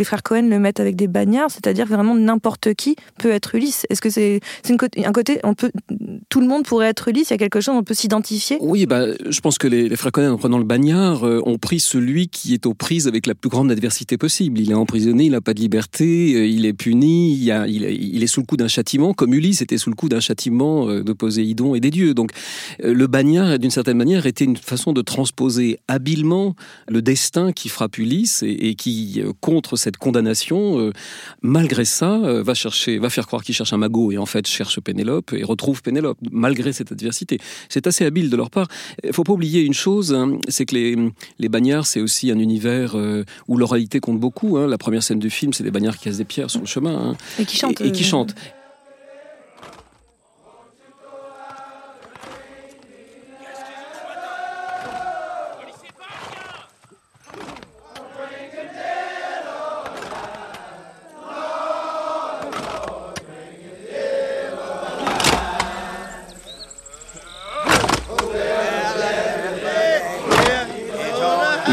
Les 0.00 0.04
frères 0.04 0.22
Cohen 0.22 0.48
le 0.48 0.58
mettent 0.58 0.80
avec 0.80 0.96
des 0.96 1.08
bagnards, 1.08 1.50
c'est-à-dire 1.50 1.84
vraiment 1.84 2.14
n'importe 2.14 2.72
qui 2.72 2.96
peut 3.18 3.30
être 3.30 3.54
Ulysse. 3.54 3.86
Est-ce 3.90 4.00
que 4.00 4.08
c'est 4.08 4.40
un 4.70 5.12
côté, 5.12 5.40
tout 6.30 6.40
le 6.40 6.46
monde 6.46 6.64
pourrait 6.64 6.88
être 6.88 7.08
Ulysse 7.08 7.28
Il 7.28 7.32
y 7.32 7.34
a 7.34 7.38
quelque 7.38 7.60
chose, 7.60 7.74
on 7.76 7.82
peut 7.82 7.92
s'identifier? 7.92 8.56
Oui, 8.60 8.86
bah, 8.86 9.04
je 9.28 9.40
pense 9.40 9.58
que 9.58 9.68
les, 9.68 9.94
frères 9.96 10.10
Cohen, 10.10 10.32
en 10.32 10.38
prenant 10.38 10.56
le 10.56 10.64
bagnard, 10.64 11.24
euh, 11.24 11.42
ont 11.44 11.58
pris 11.58 11.80
celui 11.80 12.28
qui 12.28 12.54
est 12.54 12.64
aux 12.64 12.72
prises 12.72 13.06
avec 13.06 13.26
la 13.26 13.34
plus 13.34 13.50
grande 13.50 13.70
adversité 13.70 14.16
possible. 14.16 14.58
Il 14.58 14.70
est 14.70 14.74
emprisonné, 14.74 15.24
il 15.24 15.32
n'a 15.32 15.42
pas 15.42 15.52
de 15.52 15.60
liberté, 15.60 16.34
euh, 16.34 16.46
il 16.46 16.64
est 16.64 16.72
puni, 16.72 17.34
il, 17.34 18.22
est 18.22 18.26
sous 18.26 18.40
le 18.40 18.46
coup 18.46 18.56
d'un 18.56 18.68
châtiment, 18.68 19.12
comme 19.12 19.34
Ulysse 19.34 19.60
était 19.60 19.76
sous 19.76 19.90
le 19.90 19.96
coup 19.96 20.08
d'un 20.08 20.20
châtiment 20.20 20.88
euh, 20.88 21.02
de 21.02 21.12
Poséidon 21.12 21.74
et 21.74 21.80
des 21.80 21.90
dieux. 21.90 22.14
Donc, 22.14 22.30
le 22.82 23.06
bagnard, 23.06 23.58
d'une 23.58 23.70
certaine 23.70 23.98
manière, 23.98 24.24
était 24.24 24.46
une 24.46 24.56
façon 24.56 24.94
de 24.94 25.02
transposer 25.02 25.78
habilement 25.88 26.54
le 26.88 27.02
destin 27.02 27.52
qui 27.52 27.68
frappe 27.68 27.98
Ulysse 27.98 28.42
et, 28.42 28.70
et 28.70 28.74
qui, 28.76 29.22
contre 29.42 29.76
cette 29.76 29.89
condamnation, 29.96 30.78
euh, 30.80 30.92
malgré 31.42 31.84
ça, 31.84 32.14
euh, 32.14 32.42
va 32.42 32.54
chercher, 32.54 32.98
va 32.98 33.10
faire 33.10 33.26
croire 33.26 33.42
qu'il 33.42 33.54
cherche 33.54 33.72
un 33.72 33.76
magot 33.76 34.12
et 34.12 34.18
en 34.18 34.26
fait 34.26 34.46
cherche 34.46 34.80
Pénélope 34.80 35.32
et 35.32 35.44
retrouve 35.44 35.82
Pénélope, 35.82 36.18
malgré 36.30 36.72
cette 36.72 36.92
adversité. 36.92 37.38
C'est 37.68 37.86
assez 37.86 38.04
habile 38.04 38.30
de 38.30 38.36
leur 38.36 38.50
part. 38.50 38.68
Il 39.04 39.12
faut 39.12 39.24
pas 39.24 39.32
oublier 39.32 39.62
une 39.62 39.74
chose, 39.74 40.12
hein, 40.12 40.38
c'est 40.48 40.66
que 40.66 40.74
les, 40.74 40.96
les 41.38 41.48
bagnards, 41.48 41.86
c'est 41.86 42.00
aussi 42.00 42.30
un 42.30 42.38
univers 42.38 42.96
euh, 42.96 43.24
où 43.48 43.56
l'oralité 43.56 44.00
compte 44.00 44.20
beaucoup. 44.20 44.56
Hein. 44.56 44.66
La 44.66 44.78
première 44.78 45.02
scène 45.02 45.18
du 45.18 45.30
film, 45.30 45.52
c'est 45.52 45.64
des 45.64 45.70
bagnards 45.70 45.96
qui 45.98 46.04
cassent 46.04 46.18
des 46.18 46.24
pierres 46.24 46.50
sur 46.50 46.60
le 46.60 46.66
chemin. 46.66 47.10
Hein. 47.10 47.16
Et 47.38 47.44
qui 47.44 47.56
chantent. 47.56 47.80
et 47.80 47.92
qui 47.92 48.04
chantent. 48.04 48.34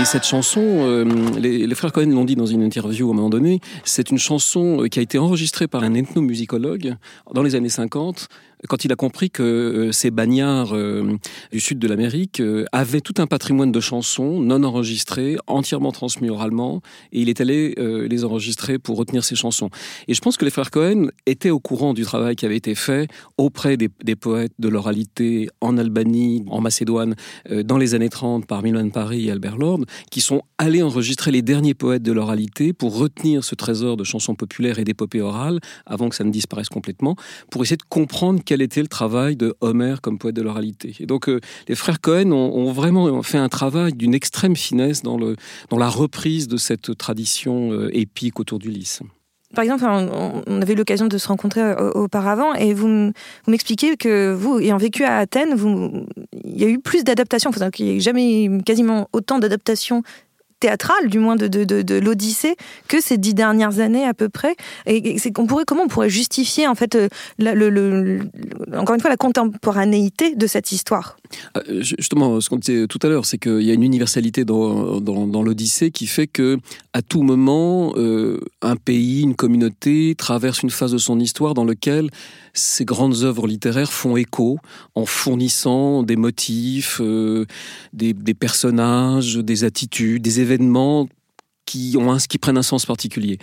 Cette 0.06 0.26
chanson, 0.26 0.62
euh, 0.62 1.06
les, 1.40 1.76
frères 1.76 1.92
Cohen 1.92 2.10
l'ont 2.10 2.26
dit 2.26 2.36
dans 2.36 2.46
une 2.46 2.62
interview 2.62 3.10
à 3.10 3.14
un 3.14 3.16
moment 3.16 3.30
donné, 3.30 3.60
c'est 3.84 4.10
une 4.10 4.18
chanson 4.18 4.84
euh, 4.84 4.88
qui 4.88 5.00
a 5.00 5.02
été 5.02 5.18
enregistrée 5.18 5.68
par 5.68 5.84
un 5.84 5.94
ethnomusicologue 5.94 6.96
dans 7.34 7.44
les 7.44 7.56
années 7.56 7.70
50 7.70 8.28
quand 8.68 8.86
il 8.86 8.92
a 8.92 8.96
compris 8.96 9.30
que 9.30 9.44
euh, 9.44 9.92
ces 9.92 10.10
bagnards 10.10 10.76
euh, 10.76 11.18
du 11.52 11.60
sud 11.60 11.80
de 11.80 11.88
l'Amérique 11.88 12.40
euh, 12.40 12.66
avaient 12.72 13.02
tout 13.02 13.14
un 13.20 13.28
patrimoine 13.28 13.72
de 13.72 13.80
chansons 13.80 14.40
non 14.42 14.64
enregistrées, 14.64 15.38
entièrement 15.46 15.92
transmis 15.92 16.30
oralement, 16.30 16.82
et 17.12 17.22
il 17.22 17.30
est 17.30 17.42
allé 17.42 17.76
les 17.78 18.24
enregistrer 18.24 18.80
pour 18.80 18.98
retenir 18.98 19.24
ces 19.24 19.36
chansons. 19.36 19.70
Et 20.08 20.14
je 20.14 20.22
pense 20.22 20.38
que 20.38 20.46
les 20.46 20.52
frères 20.52 20.72
Cohen 20.72 21.08
étaient 21.26 21.50
au 21.50 21.60
courant 21.60 21.94
du 21.94 22.04
travail 22.04 22.36
qui 22.36 22.46
avait 22.46 22.58
été 22.58 22.76
fait 22.76 23.08
auprès 23.38 23.78
des, 23.78 23.90
poètes 24.16 24.54
de 24.60 24.68
l'oralité 24.68 25.50
en 25.62 25.78
Albanie, 25.78 26.44
en 26.50 26.62
Macédoine, 26.62 27.16
dans 27.64 27.78
les 27.78 27.94
années 27.94 28.10
30 28.10 28.46
par 28.46 28.64
Milan 28.64 28.90
Paris 28.90 29.28
et 29.28 29.32
Albert 29.32 29.58
Lord, 29.58 29.82
qui 30.12 30.22
sont 30.22 30.42
allés 30.58 30.82
enregistrer 30.82 31.32
les 31.32 31.42
derniers 31.42 31.74
poètes 31.74 32.04
de 32.04 32.12
l'oralité 32.12 32.74
pour 32.74 32.98
retenir 32.98 33.44
ce 33.44 33.56
trésor 33.56 33.98
de 33.98 34.04
chansons 34.04 34.36
populaires 34.36 34.80
et 34.80 34.84
d'épopées 34.84 35.22
orales 35.22 35.60
avant 35.86 36.10
que 36.10 36.16
ça 36.16 36.24
ne 36.24 36.32
disparaisse 36.32 36.70
complètement, 36.70 37.16
pour 37.50 37.64
essayer 37.64 37.78
de 37.78 37.84
comprendre 37.90 38.44
quel 38.48 38.62
était 38.62 38.82
le 38.82 38.88
travail 38.88 39.36
de 39.36 39.56
Homer 39.60 39.96
comme 40.02 40.18
poète 40.18 40.36
de 40.36 40.42
l'oralité. 40.42 40.96
Et 41.02 41.06
donc, 41.06 41.28
euh, 41.28 41.42
les 41.68 41.76
frères 41.76 42.00
Cohen 42.00 42.32
ont, 42.32 42.72
vraiment 42.72 43.22
fait 43.22 43.38
un 43.38 43.50
travail 43.50 43.94
d'une 43.94 44.14
extrême 44.14 44.56
finesse 44.56 45.04
dans, 45.04 45.18
le, 45.18 45.36
dans 45.70 45.78
la 45.78 45.90
reprise 45.90 46.48
de 46.48 46.56
cette 46.56 46.98
tradition 46.98 47.74
euh, 47.74 47.90
épique 47.94 48.40
autour 48.40 48.58
d'Ulysse. 48.58 49.02
Par 49.54 49.64
exemple, 49.64 49.86
on 49.86 50.62
avait 50.62 50.76
l'occasion 50.76 51.08
de 51.08 51.18
se 51.18 51.28
rencontrer 51.28 51.62
euh, 51.62 51.92
auparavant 51.92 52.54
et 52.54 52.74
vous 52.74 53.12
m'expliquez 53.48 53.98
que 53.98 54.34
vous, 54.34 54.60
ayant 54.60 54.78
vécu 54.78 55.04
à 55.04 55.18
Athènes, 55.18 55.54
vous, 55.56 56.06
il 56.44 56.62
y 56.62 56.66
a 56.66 56.70
eu 56.70 56.80
plus 56.80 57.04
d'adaptations. 57.04 57.52
Il 57.80 57.86
n'y 57.86 57.98
a 57.98 58.00
jamais 58.00 58.50
quasiment 58.66 59.10
autant 59.14 59.40
d'adaptations 59.40 60.04
théâtrale, 60.60 61.08
du 61.08 61.20
moins 61.20 61.36
de, 61.36 62.00
l'Odyssée, 62.00 62.56
que 62.88 63.02
ces 63.02 63.18
dix 63.18 63.34
dernières 63.34 63.80
années 63.80 64.06
à 64.06 64.14
peu 64.14 64.30
près. 64.30 64.56
Et, 64.86 65.18
c'est 65.20 65.32
qu'on 65.32 65.46
pourrait, 65.46 65.66
comment 65.66 65.84
on 65.84 65.88
pourrait 65.88 66.10
justifier 66.10 66.68
en 66.68 66.76
fait, 66.76 66.96
euh, 66.96 67.08
encore 68.76 68.96
une 68.96 69.02
fois, 69.02 69.10
la 69.10 69.18
contemporanéité 69.18 70.36
de 70.36 70.48
cette 70.48 70.72
histoire? 70.72 71.18
Euh, 71.58 71.82
Justement, 71.82 72.42
ce 72.42 72.50
qu'on 72.50 72.58
disait 72.58 72.88
tout 72.88 73.00
à 73.04 73.08
l'heure, 73.08 73.26
c'est 73.26 73.38
qu'il 73.38 73.62
y 73.62 73.72
a 73.72 73.74
une 73.74 73.84
universalité 73.84 74.46
dans, 74.46 75.00
dans, 75.00 75.44
l'Odyssée 75.44 75.92
qui 75.92 76.08
fait 76.08 76.28
que 76.28 76.58
à 76.94 77.02
tout 77.02 77.22
moment, 77.22 77.94
euh, 77.96 78.40
un 78.62 78.76
pays, 78.76 79.22
une 79.22 79.36
communauté 79.36 80.16
traverse 80.18 80.64
une 80.64 80.70
phase 80.70 80.92
de 80.92 80.98
son 80.98 81.20
histoire 81.20 81.54
dans 81.54 81.66
laquelle 81.66 82.10
ces 82.54 82.86
grandes 82.86 83.24
œuvres 83.24 83.48
littéraires 83.48 83.92
font 83.92 84.18
écho 84.18 84.58
en 84.96 85.06
fournissant 85.06 86.02
des 86.02 86.16
motifs, 86.16 87.00
des, 87.94 88.14
des 88.14 88.34
personnages, 88.34 89.36
des 89.36 89.64
attitudes, 89.64 90.24
des 90.24 90.40
événements 90.40 90.47
événements 90.48 91.08
qui, 91.68 91.96
ont 91.98 92.12
un, 92.12 92.18
qui 92.18 92.40
prennent 92.40 92.58
un 92.58 92.64
sens 92.64 92.88
particulier. 92.88 93.38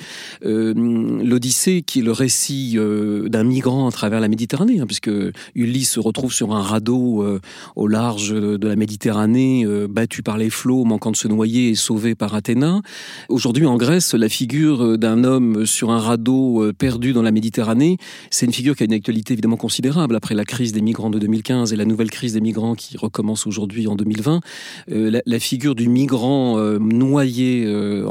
Euh, 0.44 0.74
L'Odyssée, 0.74 1.82
qui 1.82 2.00
est 2.00 2.02
le 2.02 2.10
récit 2.10 2.74
euh, 2.76 3.28
d'un 3.28 3.44
migrant 3.44 3.86
à 3.86 3.92
travers 3.92 4.18
la 4.18 4.26
Méditerranée, 4.26 4.80
hein, 4.80 4.86
puisque 4.86 5.10
Ulysse 5.54 5.92
se 5.92 6.00
retrouve 6.00 6.32
sur 6.32 6.52
un 6.54 6.62
radeau 6.62 7.22
euh, 7.22 7.40
au 7.76 7.86
large 7.86 8.30
de 8.30 8.66
la 8.66 8.74
Méditerranée, 8.74 9.66
battu 9.88 10.22
par 10.22 10.38
les 10.38 10.48
flots, 10.48 10.84
manquant 10.84 11.10
de 11.12 11.16
se 11.16 11.28
noyer 11.28 11.68
et 11.70 11.74
sauvé 11.74 12.14
par 12.14 12.34
Athéna. 12.34 12.80
Aujourd'hui, 13.28 13.66
en 13.66 13.76
Grèce, 13.76 14.14
la 14.14 14.30
figure 14.30 14.96
d'un 14.96 15.22
homme 15.22 15.66
sur 15.66 15.90
un 15.90 15.98
radeau 15.98 16.72
perdu 16.78 17.12
dans 17.12 17.22
la 17.22 17.30
Méditerranée, 17.30 17.98
c'est 18.30 18.46
une 18.46 18.52
figure 18.52 18.74
qui 18.74 18.84
a 18.84 18.86
une 18.86 18.94
actualité 18.94 19.34
évidemment 19.34 19.58
considérable 19.58 20.16
après 20.16 20.34
la 20.34 20.46
crise 20.46 20.72
des 20.72 20.80
migrants 20.80 21.10
de 21.10 21.18
2015 21.18 21.74
et 21.74 21.76
la 21.76 21.84
nouvelle 21.84 22.10
crise 22.10 22.32
des 22.32 22.40
migrants 22.40 22.74
qui 22.74 22.96
recommence 22.96 23.46
aujourd'hui 23.46 23.86
en 23.86 23.96
2020. 23.96 24.40
La, 24.88 25.20
la, 25.26 25.38
figure 25.38 25.74
du 25.74 25.88
migrant 25.88 26.58
noyé 26.78 27.66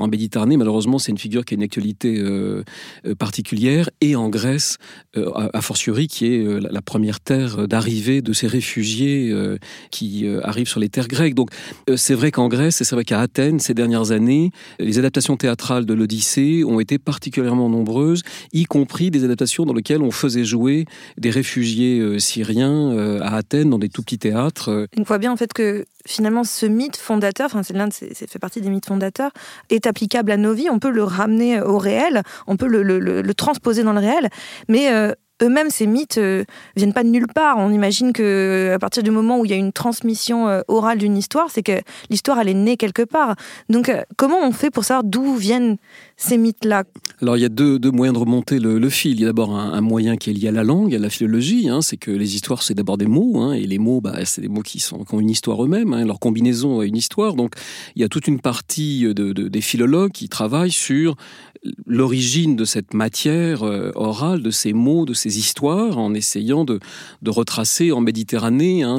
Méditerranée, 0.07 0.57
malheureusement, 0.57 0.99
c'est 0.99 1.11
une 1.11 1.17
figure 1.17 1.45
qui 1.45 1.53
a 1.53 1.57
une 1.57 1.63
actualité 1.63 2.17
euh, 2.17 2.63
euh, 3.05 3.15
particulière, 3.15 3.89
et 4.01 4.15
en 4.15 4.29
Grèce, 4.29 4.77
euh, 5.17 5.31
a, 5.53 5.61
fortiori, 5.61 6.07
qui 6.07 6.27
est 6.27 6.59
la, 6.59 6.81
première 6.81 7.19
terre 7.19 7.67
d'arrivée 7.67 8.21
de 8.21 8.33
ces 8.33 8.47
réfugiés 8.47 9.33
qui 9.89 10.27
arrivent 10.43 10.67
sur 10.67 10.79
les 10.79 10.89
terres 10.89 11.07
grecques. 11.07 11.33
Donc, 11.33 11.49
c'est 11.95 12.13
vrai 12.13 12.31
qu'en 12.31 12.49
Grèce, 12.49 12.81
et 12.81 12.83
c'est 12.83 12.95
vrai 12.95 13.05
qu'à 13.05 13.21
Athènes, 13.21 13.59
ces 13.59 13.73
dernières 13.73 14.11
années, 14.11 14.51
les 14.79 14.99
adaptations 14.99 15.37
théâtrales 15.37 15.85
de 15.85 15.93
l'Odyssée 15.93 16.63
ont 16.65 16.79
été 16.79 16.99
particulièrement 16.99 17.69
nombreuses, 17.69 18.21
y 18.51 18.65
compris 18.65 19.11
des 19.11 19.23
adaptations 19.23 19.65
dans 19.65 19.73
lesquelles 19.73 20.01
on 20.01 20.11
faisait 20.11 20.43
jouer 20.43 20.85
des 21.17 21.29
réfugiés 21.29 22.19
syriens 22.19 23.19
à 23.21 23.37
Athènes, 23.37 23.69
dans 23.69 23.79
des 23.79 23.89
tout 23.89 24.03
petits 24.03 24.19
théâtres. 24.19 24.87
On 24.97 25.03
voit 25.03 25.19
bien 25.19 25.31
en 25.31 25.37
fait 25.37 25.53
que 25.53 25.85
finalement 26.05 26.43
ce 26.43 26.65
mythe 26.65 26.97
fondateur, 26.97 27.45
enfin 27.45 27.63
c'est 27.63 27.73
l'un 27.73 27.87
de 27.87 27.93
ces, 27.93 28.13
fait 28.13 28.39
partie 28.39 28.61
des 28.61 28.69
mythes 28.69 28.87
fondateurs, 28.87 29.31
est 29.69 29.87
applicable 29.87 30.31
à 30.31 30.37
nos 30.37 30.53
vies. 30.53 30.69
On 30.69 30.79
peut 30.79 30.91
le 30.91 31.03
ramener 31.03 31.61
au 31.61 31.77
réel, 31.77 32.23
on 32.47 32.57
peut 32.57 32.67
le, 32.67 33.33
transposer 33.33 33.83
dans 33.83 33.93
le 33.93 33.99
réel, 33.99 34.29
mais 34.67 34.91
euh, 34.91 35.13
eux-mêmes, 35.41 35.69
ces 35.69 35.87
mythes 35.87 36.19
euh, 36.19 36.45
viennent 36.75 36.93
pas 36.93 37.03
de 37.03 37.09
nulle 37.09 37.27
part. 37.27 37.57
On 37.57 37.71
imagine 37.71 38.13
que 38.13 38.71
à 38.73 38.79
partir 38.79 39.03
du 39.03 39.11
moment 39.11 39.39
où 39.39 39.45
il 39.45 39.51
y 39.51 39.53
a 39.53 39.57
une 39.57 39.73
transmission 39.73 40.47
euh, 40.47 40.61
orale 40.67 40.99
d'une 40.99 41.17
histoire, 41.17 41.49
c'est 41.49 41.63
que 41.63 41.81
l'histoire 42.09 42.39
elle 42.39 42.49
est 42.49 42.53
née 42.53 42.77
quelque 42.77 43.01
part. 43.01 43.35
Donc, 43.69 43.91
comment 44.17 44.39
on 44.41 44.51
fait 44.51 44.69
pour 44.69 44.85
savoir 44.85 45.03
d'où 45.03 45.35
viennent 45.35 45.77
ces 46.17 46.37
mythes-là 46.37 46.83
Alors 47.21 47.37
il 47.37 47.41
y 47.41 47.45
a 47.45 47.49
deux, 47.49 47.79
moyens 47.91 48.13
de 48.13 48.19
remonter 48.19 48.59
le, 48.59 48.89
fil. 48.89 49.13
Il 49.13 49.21
y 49.21 49.23
a 49.23 49.27
d'abord 49.27 49.55
un, 49.55 49.81
moyen 49.81 50.17
qui 50.17 50.29
est 50.29 50.33
lié 50.33 50.49
à 50.49 50.51
la 50.51 50.63
langue, 50.63 50.93
à 50.93 50.99
la 50.99 51.09
philologie. 51.09 51.69
Hein. 51.69 51.81
c'est 51.81 51.97
que 51.97 52.11
les 52.11 52.35
histoires, 52.35 52.63
c'est 52.63 52.73
d'abord 52.73 52.97
des 52.97 53.07
mots. 53.07 53.39
Hein. 53.39 53.53
et 53.53 53.65
les 53.65 53.79
mots, 53.79 54.01
bah, 54.01 54.25
c'est 54.25 54.41
des 54.41 54.47
mots 54.47 54.61
qui, 54.61 54.83
ont 54.91 55.19
une 55.19 55.29
histoire 55.29 55.63
eux-mêmes. 55.63 55.93
Hein. 55.93 56.05
leur 56.05 56.19
combinaison 56.19 56.79
a 56.79 56.85
une 56.85 56.97
histoire. 56.97 57.35
Donc 57.35 57.55
il 57.95 58.01
y 58.01 58.05
a 58.05 58.09
toute 58.09 58.27
une 58.27 58.39
partie 58.39 59.03
de, 59.13 59.31
des 59.31 59.61
philologues 59.61 60.11
qui 60.11 60.29
travaillent 60.29 60.71
sur 60.71 61.15
l'origine 61.85 62.55
de 62.55 62.65
cette 62.65 62.93
matière 62.93 63.63
euh, 63.63 63.91
orale, 63.95 64.41
de 64.41 64.51
ces 64.51 64.73
mots, 64.73 65.05
de 65.05 65.13
ces 65.13 65.39
histoires, 65.39 65.97
en 65.97 66.13
essayant 66.13 66.65
de, 66.65 66.79
retracer 67.25 67.91
en 67.91 68.01
Méditerranée, 68.01 68.83
hein, 68.83 68.97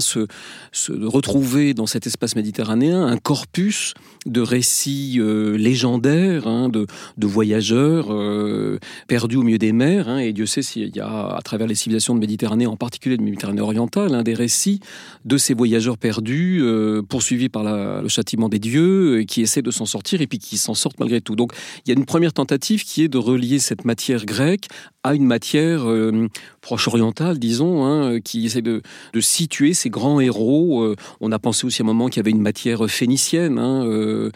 de 0.89 1.07
retrouver 1.07 1.75
dans 1.75 1.87
cet 1.87 2.07
espace 2.07 2.37
méditerranéen 2.37 3.07
un 3.07 3.17
corpus 3.17 3.95
de 4.27 4.41
récits 4.41 5.17
euh, 5.19 5.57
légendaires, 5.57 6.69
de, 6.69 6.87
voyageurs 7.27 8.13
euh, 8.13 8.79
perdus 9.09 9.37
au 9.37 9.43
milieu 9.43 9.59
des 9.59 9.73
mers. 9.73 10.09
Hein, 10.09 10.19
et 10.19 10.33
Dieu 10.33 10.47
sait 10.47 10.63
s'il 10.63 10.95
y 10.95 11.01
a, 11.01 11.35
à 11.35 11.43
travers 11.43 11.67
les 11.67 11.75
civilisations 11.75 12.15
de 12.15 12.21
Méditerranée, 12.21 12.67
en 12.67 12.77
particulier 12.77 13.17
de 13.17 13.23
Méditerranée 13.23 13.61
orientale, 13.61 14.23
des 14.23 14.35
récits 14.35 14.81
de 15.25 15.37
ces 15.37 15.55
voyageurs 15.55 15.99
perdus, 15.99 16.65
poursuivis 17.09 17.49
par 17.49 17.65
le 17.65 18.09
châtiment 18.09 18.49
des 18.49 18.59
dieux, 18.59 19.25
qui 19.27 19.43
essaient 19.43 19.63
de 19.63 19.71
s'en 19.71 19.87
sortir 19.87 20.21
et 20.21 20.27
puis 20.27 20.39
qui 20.39 20.57
s'en 20.57 20.75
sortent 20.75 20.99
malgré 20.99 21.21
tout. 21.21 21.37
Donc 21.37 21.53
il 21.85 21.91
y 21.91 21.95
a 21.95 21.99
une 21.99 22.07
première 22.07 22.33
tentative 22.33 22.85
qui 22.85 23.03
est 23.03 23.09
de 23.09 23.19
relier 23.19 23.59
cette 23.59 23.85
matière 23.85 24.25
grecque 24.25 24.69
à 25.05 25.15
une 25.15 25.27
matière 25.27 25.89
euh, 25.89 26.29
proche-orientale, 26.63 27.39
disons, 27.39 27.85
hein, 27.85 28.21
qui 28.21 28.47
essaie 28.47 28.63
de, 28.63 28.81
situer 29.21 29.75
ces 29.75 29.91
grands 29.91 30.19
héros. 30.19 30.83
Euh, 30.83 30.97
on 31.21 31.31
a 31.31 31.39
pensé 31.39 31.67
aussi 31.67 31.83
à 31.83 31.85
un 31.85 31.87
moment 31.87 32.09
qu'il 32.09 32.17
y 32.17 32.21
avait 32.21 32.31
une 32.31 32.41
matière 32.41 32.89
phénicienne 32.89 33.59
hein, 33.59 33.85
euh, 33.85 34.31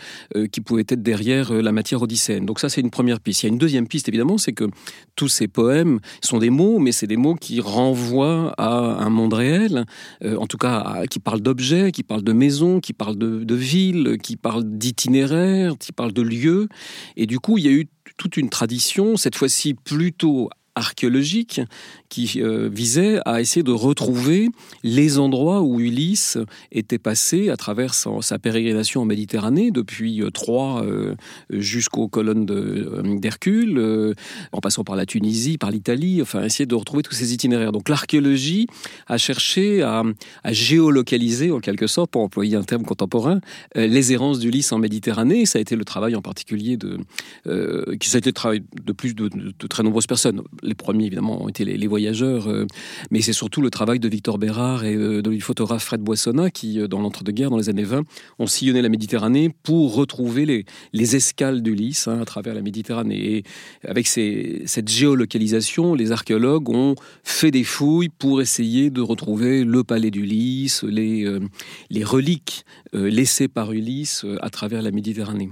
qui 0.52 0.60
pouvait 0.60 0.82
être 0.82 1.02
derrière 1.02 1.52
la 1.52 1.72
matière 1.72 2.02
odysséenne. 2.02 2.44
Donc 2.44 2.57
ça, 2.60 2.68
c'est 2.68 2.80
une 2.80 2.90
première 2.90 3.20
piste. 3.20 3.42
Il 3.42 3.46
y 3.46 3.48
a 3.48 3.52
une 3.52 3.58
deuxième 3.58 3.86
piste, 3.86 4.08
évidemment, 4.08 4.38
c'est 4.38 4.52
que 4.52 4.64
tous 5.16 5.28
ces 5.28 5.48
poèmes 5.48 6.00
sont 6.22 6.38
des 6.38 6.50
mots, 6.50 6.78
mais 6.78 6.92
c'est 6.92 7.06
des 7.06 7.16
mots 7.16 7.34
qui 7.34 7.60
renvoient 7.60 8.54
à 8.58 8.68
un 8.68 9.10
monde 9.10 9.34
réel, 9.34 9.84
en 10.24 10.46
tout 10.46 10.58
cas 10.58 11.02
qui 11.10 11.18
parlent 11.18 11.40
d'objets, 11.40 11.92
qui 11.92 12.02
parlent 12.02 12.22
de 12.22 12.32
maisons, 12.32 12.80
qui 12.80 12.92
parlent 12.92 13.18
de, 13.18 13.44
de 13.44 13.54
villes, 13.54 14.18
qui 14.22 14.36
parlent 14.36 14.64
d'itinéraires, 14.64 15.74
qui 15.78 15.92
parlent 15.92 16.12
de 16.12 16.22
lieux. 16.22 16.68
Et 17.16 17.26
du 17.26 17.38
coup, 17.38 17.58
il 17.58 17.64
y 17.64 17.68
a 17.68 17.72
eu 17.72 17.88
toute 18.16 18.36
une 18.36 18.48
tradition, 18.48 19.16
cette 19.16 19.36
fois-ci 19.36 19.74
plutôt 19.74 20.50
archéologique 20.78 21.60
qui 22.08 22.40
euh, 22.42 22.68
visait 22.72 23.20
à 23.26 23.40
essayer 23.40 23.62
de 23.62 23.72
retrouver 23.72 24.48
les 24.82 25.18
endroits 25.18 25.60
où 25.62 25.80
Ulysse 25.80 26.38
était 26.72 26.98
passé 26.98 27.50
à 27.50 27.56
travers 27.56 27.94
sa, 27.94 28.38
pérégrination 28.38 29.02
en 29.02 29.04
Méditerranée 29.04 29.70
depuis 29.70 30.22
euh, 30.22 30.30
Troie 30.30 30.82
euh, 30.84 31.14
jusqu'aux 31.50 32.08
colonnes 32.08 32.46
d'Hercule, 33.20 34.14
en 34.52 34.60
passant 34.60 34.84
par 34.84 34.96
la 34.96 35.06
Tunisie, 35.06 35.58
par 35.58 35.70
l'Italie, 35.70 36.22
enfin 36.22 36.44
essayer 36.44 36.66
de 36.66 36.74
retrouver 36.74 37.02
tous 37.02 37.14
ces 37.14 37.34
itinéraires. 37.34 37.72
Donc 37.72 37.88
l'archéologie 37.88 38.66
a 39.06 39.18
cherché 39.18 39.82
à, 39.82 40.02
géolocaliser 40.44 41.50
en 41.50 41.60
quelque 41.60 41.86
sorte, 41.86 42.10
pour 42.10 42.22
employer 42.22 42.56
un 42.56 42.62
terme 42.62 42.84
contemporain, 42.84 43.40
les 43.74 44.12
errances 44.12 44.38
d'Ulysse 44.38 44.72
en 44.72 44.78
Méditerranée. 44.78 45.46
Ça 45.46 45.58
a 45.58 45.62
été 45.62 45.76
le 45.76 45.84
travail 45.84 46.14
en 46.14 46.22
particulier 46.22 46.76
de, 46.76 46.98
qui 47.96 48.14
a 48.14 48.18
été 48.18 48.30
le 48.30 48.34
travail 48.34 48.62
de 48.84 48.92
plus 48.92 49.14
de, 49.14 49.28
très 49.68 49.82
nombreuses 49.82 50.06
personnes. 50.06 50.42
Les 50.68 50.74
premiers 50.74 51.06
évidemment 51.06 51.42
ont 51.42 51.48
été 51.48 51.64
les, 51.64 51.86
voyageurs, 51.86 52.48
euh, 52.48 52.66
mais 53.10 53.22
c'est 53.22 53.32
surtout 53.32 53.62
le 53.62 53.70
travail 53.70 53.98
de 53.98 54.08
Victor 54.08 54.36
Bérard 54.36 54.84
et 54.84 54.94
euh, 54.94 55.22
de 55.22 55.30
du 55.30 55.40
photographe 55.40 55.84
Fred 55.84 56.02
Boissonnat 56.02 56.50
qui, 56.50 56.78
euh, 56.78 56.88
dans 56.88 57.00
l'entre-deux-guerres, 57.00 57.48
dans 57.48 57.56
les 57.56 57.70
années 57.70 57.84
20, 57.84 58.02
ont 58.38 58.46
sillonné 58.46 58.82
la 58.82 58.90
Méditerranée 58.90 59.50
pour 59.62 59.94
retrouver 59.94 60.44
les, 60.44 60.66
les 60.92 61.16
escales 61.16 61.62
d'Ulysse 61.62 62.06
hein, 62.06 62.20
à 62.20 62.24
travers 62.26 62.54
la 62.54 62.60
Méditerranée. 62.60 63.36
Et 63.36 63.44
avec 63.86 64.06
cette 64.06 64.88
géolocalisation, 64.88 65.94
les 65.94 66.12
archéologues 66.12 66.68
ont 66.68 66.94
fait 67.24 67.50
des 67.50 67.64
fouilles 67.64 68.10
pour 68.10 68.42
essayer 68.42 68.90
de 68.90 69.00
retrouver 69.00 69.64
le 69.64 69.84
palais 69.84 70.10
d'Ulysse, 70.10 70.82
les 70.82 72.04
reliques 72.04 72.64
laissées 72.92 73.48
par 73.48 73.72
Ulysse 73.72 74.26
à 74.40 74.50
travers 74.50 74.82
la 74.82 74.90
Méditerranée. 74.90 75.50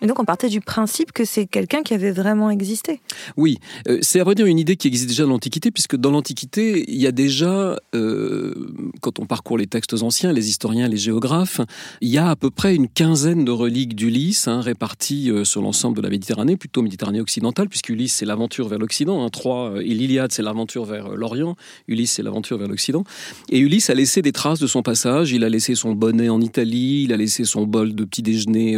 Et 0.00 0.06
donc 0.06 0.20
on 0.20 0.24
partait 0.24 0.48
du 0.48 0.60
principe 0.60 1.12
que 1.12 1.24
c'est 1.24 1.46
quelqu'un 1.46 1.82
qui 1.82 1.92
avait 1.92 2.12
vraiment 2.12 2.50
existé. 2.50 3.00
Oui, 3.36 3.58
euh, 3.88 3.98
c'est 4.00 4.20
à 4.20 4.24
vrai 4.24 4.36
dire 4.36 4.46
une 4.46 4.58
idée 4.58 4.76
qui 4.76 4.86
existe 4.86 5.08
déjà 5.08 5.24
dans 5.24 5.30
l'Antiquité, 5.30 5.70
puisque 5.72 5.96
dans 5.96 6.12
l'Antiquité, 6.12 6.84
il 6.88 7.00
y 7.00 7.06
a 7.06 7.12
déjà, 7.12 7.76
euh, 7.94 8.54
quand 9.00 9.18
on 9.18 9.26
parcourt 9.26 9.58
les 9.58 9.66
textes 9.66 9.94
anciens, 10.02 10.32
les 10.32 10.48
historiens, 10.48 10.86
les 10.86 10.96
géographes, 10.96 11.60
il 12.00 12.10
y 12.10 12.18
a 12.18 12.30
à 12.30 12.36
peu 12.36 12.50
près 12.50 12.76
une 12.76 12.88
quinzaine 12.88 13.44
de 13.44 13.50
reliques 13.50 13.96
d'Ulysse 13.96 14.46
hein, 14.46 14.60
réparties 14.60 15.30
euh, 15.30 15.44
sur 15.44 15.62
l'ensemble 15.62 15.96
de 15.96 16.02
la 16.02 16.10
Méditerranée, 16.10 16.56
plutôt 16.56 16.82
Méditerranée 16.82 17.20
occidentale, 17.20 17.68
puisque 17.68 17.88
Ulysse 17.88 18.14
c'est 18.14 18.26
l'aventure 18.26 18.68
vers 18.68 18.78
l'Occident, 18.78 19.24
hein, 19.24 19.28
Troie 19.30 19.74
et 19.80 19.94
l'Iliade 19.94 20.30
c'est 20.30 20.42
l'aventure 20.42 20.84
vers 20.84 21.08
l'Orient, 21.08 21.56
Ulysse 21.88 22.12
c'est 22.12 22.22
l'aventure 22.22 22.56
vers 22.56 22.68
l'Occident. 22.68 23.02
Et 23.50 23.58
Ulysse 23.58 23.90
a 23.90 23.94
laissé 23.94 24.22
des 24.22 24.32
traces 24.32 24.60
de 24.60 24.68
son 24.68 24.82
passage, 24.82 25.32
il 25.32 25.42
a 25.42 25.48
laissé 25.48 25.74
son 25.74 25.92
bonnet 25.92 26.28
en 26.28 26.40
Italie, 26.40 27.02
il 27.04 27.12
a 27.12 27.16
laissé 27.16 27.44
son 27.44 27.64
bol 27.64 27.94
de 27.94 28.04
petit 28.04 28.22
déjeuner 28.22 28.76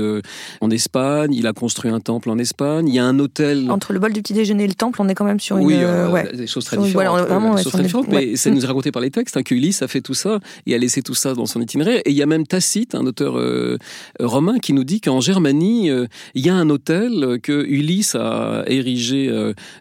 en 0.61 0.71
Espagne, 0.71 1.10
Espagne, 1.11 1.35
il 1.35 1.47
a 1.47 1.53
construit 1.53 1.91
un 1.91 2.01
temple 2.01 2.31
en 2.31 2.39
Espagne, 2.39 2.89
il 2.89 2.95
y 2.95 2.99
a 2.99 3.05
un 3.05 3.19
hôtel... 3.19 3.71
Entre 3.71 3.93
le 3.93 3.99
bol 3.99 4.13
du 4.13 4.23
petit 4.23 4.33
déjeuner 4.33 4.65
et 4.65 4.69
le 4.69 4.75
temple, 4.75 5.01
on 5.03 5.09
est 5.09 5.15
quand 5.15 5.25
même 5.25 5.41
sur 5.41 5.59
une... 5.59 5.67
Oui, 5.67 5.75
euh, 5.75 6.07
euh, 6.07 6.11
ouais. 6.11 6.31
des 6.37 6.47
choses 6.47 6.65
très 6.65 6.77
différentes. 6.77 6.93
voilà, 6.93 7.25
vraiment, 7.25 7.55
euh, 7.55 7.57
des 7.57 7.63
choses 7.63 7.73
très 7.73 7.95
ouais. 7.95 8.07
mais 8.09 8.37
ça 8.37 8.51
nous 8.51 8.63
est 8.63 8.67
raconté 8.67 8.93
par 8.93 9.03
les 9.03 9.11
textes, 9.11 9.37
hein, 9.37 9.43
que 9.43 9.55
Ulysse 9.55 9.83
a 9.83 9.89
fait 9.89 10.01
tout 10.01 10.15
ça 10.15 10.41
et 10.67 10.75
a 10.75 10.79
laissé 10.79 11.03
tout 11.03 11.15
ça 11.15 11.35
dans 11.35 11.47
son 11.47 11.61
itinéraire. 11.61 12.01
Et 12.05 12.11
il 12.11 12.17
y 12.17 12.23
a 12.23 12.27
même 12.27 12.47
Tacite, 12.47 12.95
un 12.95 13.07
auteur 13.07 13.39
euh, 13.39 13.77
romain, 14.21 14.59
qui 14.59 14.73
nous 14.73 14.85
dit 14.85 15.01
qu'en 15.01 15.21
Germanie, 15.21 15.91
euh, 15.91 16.07
il 16.35 16.47
y 16.47 16.49
a 16.49 16.55
un 16.55 16.71
hôtel 16.71 17.39
que 17.43 17.65
Ulysse 17.65 18.15
a 18.15 18.65
érigé 18.67 19.31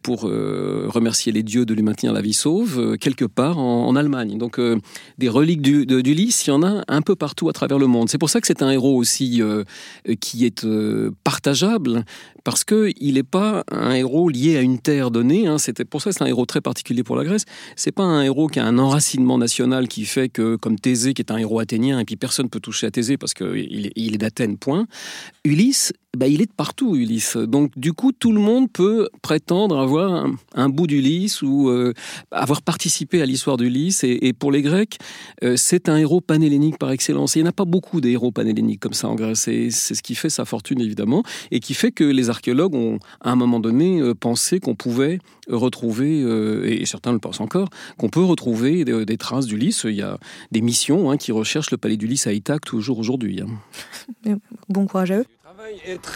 pour 0.04 0.22
remercier 0.22 1.32
les 1.32 1.44
dieux 1.44 1.66
de 1.66 1.74
lui 1.74 1.84
maintenir 1.84 2.14
la 2.14 2.22
vie 2.22 2.34
sauve, 2.34 2.98
quelque 2.98 3.26
part 3.26 3.60
en, 3.60 3.88
en 3.88 3.96
Allemagne. 3.96 4.38
Donc 4.38 4.60
des 5.18 5.30
reliques 5.30 5.62
du- 5.62 5.86
d'Ulysse, 5.86 6.48
il 6.48 6.50
y 6.50 6.54
en 6.54 6.64
a 6.64 6.84
un 6.88 7.02
peu 7.02 7.16
partout 7.16 7.50
à 7.50 7.54
travers 7.54 7.78
le 7.78 7.88
monde. 7.88 8.10
C'est 8.10 8.18
pour 8.18 8.30
ça 8.30 8.42
que 8.42 8.48
c'est 8.48 8.62
un 8.62 8.72
héros 8.72 8.96
aussi 8.96 9.42
qui 10.20 10.46
est 10.46 10.66
partageable, 11.24 12.04
parce 12.44 12.64
que 12.64 12.92
il 13.00 13.16
n'est 13.16 13.24
pas 13.24 13.64
un 13.72 13.92
héros 13.92 14.30
lié 14.30 14.58
à 14.58 14.62
une 14.62 14.80
terre 14.80 15.12
donnée. 15.12 15.48
Hein. 15.48 15.58
C'était 15.58 15.86
pour 15.86 16.02
ça 16.02 16.12
c'est 16.12 16.24
un 16.24 16.28
héros 16.28 16.46
très 16.46 16.62
particulier 16.62 17.04
pour 17.04 17.16
la 17.16 17.24
Grèce. 17.24 17.46
C'est 17.76 17.92
pas 17.92 18.04
un 18.04 18.24
héros 18.24 18.48
qui 18.48 18.60
a 18.60 18.66
un 18.66 18.78
enracinement 18.78 19.38
national 19.38 19.88
qui 19.88 20.06
fait 20.06 20.30
que, 20.30 20.56
comme 20.56 20.80
Thésée, 20.80 21.14
qui 21.14 21.22
est 21.22 21.32
un 21.32 21.38
héros 21.38 21.60
athénien, 21.60 22.00
et 22.00 22.06
puis 22.06 22.16
personne 22.16 22.50
peut 22.50 22.60
toucher 22.60 22.88
à 22.88 22.92
Thésée 22.92 23.18
parce 23.18 23.34
qu'il 23.34 23.92
il 23.96 24.16
est 24.16 24.18
d'Athènes. 24.18 24.58
Point. 24.58 24.88
Ulysse, 25.46 25.94
bah, 26.18 26.28
il 26.28 26.42
est 26.42 26.48
de 26.48 26.52
partout, 26.52 26.96
Ulysse. 26.96 27.38
Donc, 27.38 27.78
du 27.78 27.94
coup, 27.94 28.12
tout 28.12 28.32
le 28.32 28.40
monde 28.40 28.72
peut 28.72 29.10
prétendre 29.22 29.78
avoir 29.78 30.28
un, 30.56 30.70
bout 30.70 30.88
d'Ulysse 30.88 31.44
ou 31.44 31.70
euh, 31.70 31.94
avoir 32.32 32.64
participé 32.64 33.22
à 33.22 33.28
l'histoire 33.28 33.58
d'Ulysse. 33.58 34.04
Et, 34.04 34.34
pour 34.34 34.52
les 34.52 34.64
Grecs, 34.64 34.98
euh, 35.44 35.56
c'est 35.56 35.88
un 35.88 35.98
héros 35.98 36.20
panhellénique 36.20 36.80
par 36.80 36.92
excellence. 36.92 37.36
Et 37.36 37.40
il 37.40 37.44
n'y 37.44 37.48
en 37.48 37.52
a 37.52 37.54
pas 37.54 37.66
beaucoup 37.66 38.02
des 38.02 38.12
héros 38.12 38.32
panhelléniques 38.32 38.80
comme 38.80 38.94
ça 38.94 39.08
en 39.08 39.16
Grèce. 39.16 39.42
C'est 39.42 39.70
ce 39.70 40.02
qui 40.02 40.16
fait 40.16 40.32
sa 40.32 40.46
fortune, 40.46 40.82
évidemment, 40.82 41.24
et 41.52 41.60
qui 41.60 41.76
fait 41.76 41.92
que 41.92 42.04
les 42.04 42.29
archéologues 42.30 42.76
ont, 42.76 43.00
à 43.22 43.32
un 43.32 43.36
moment 43.36 43.60
donné, 43.60 44.00
euh, 44.00 44.14
pensé 44.14 44.60
qu'on 44.60 44.76
pouvait 44.76 45.20
retrouver, 45.50 46.22
euh, 46.22 46.64
et 46.66 46.86
certains 46.86 47.12
le 47.12 47.20
pensent 47.20 47.42
encore, 47.42 47.70
qu'on 47.98 48.10
peut 48.10 48.24
retrouver 48.24 48.86
des, 48.86 49.06
des 49.06 49.18
traces 49.18 49.46
d'Ulysse. 49.48 49.86
Il 49.86 49.96
y 49.96 50.02
a 50.02 50.18
des 50.52 50.62
missions 50.62 51.10
hein, 51.12 51.18
qui 51.18 51.32
recherchent 51.32 51.72
le 51.72 51.78
palais 51.78 51.98
d'Ulysse 51.98 52.28
à 52.28 52.34
Ithaque 52.34 52.66
toujours 52.66 53.00
aujourd'hui. 53.00 53.42
hein. 53.42 54.38
Bon 54.70 54.86
courage 54.86 55.12
à 55.12 55.18
eux. 55.18 55.26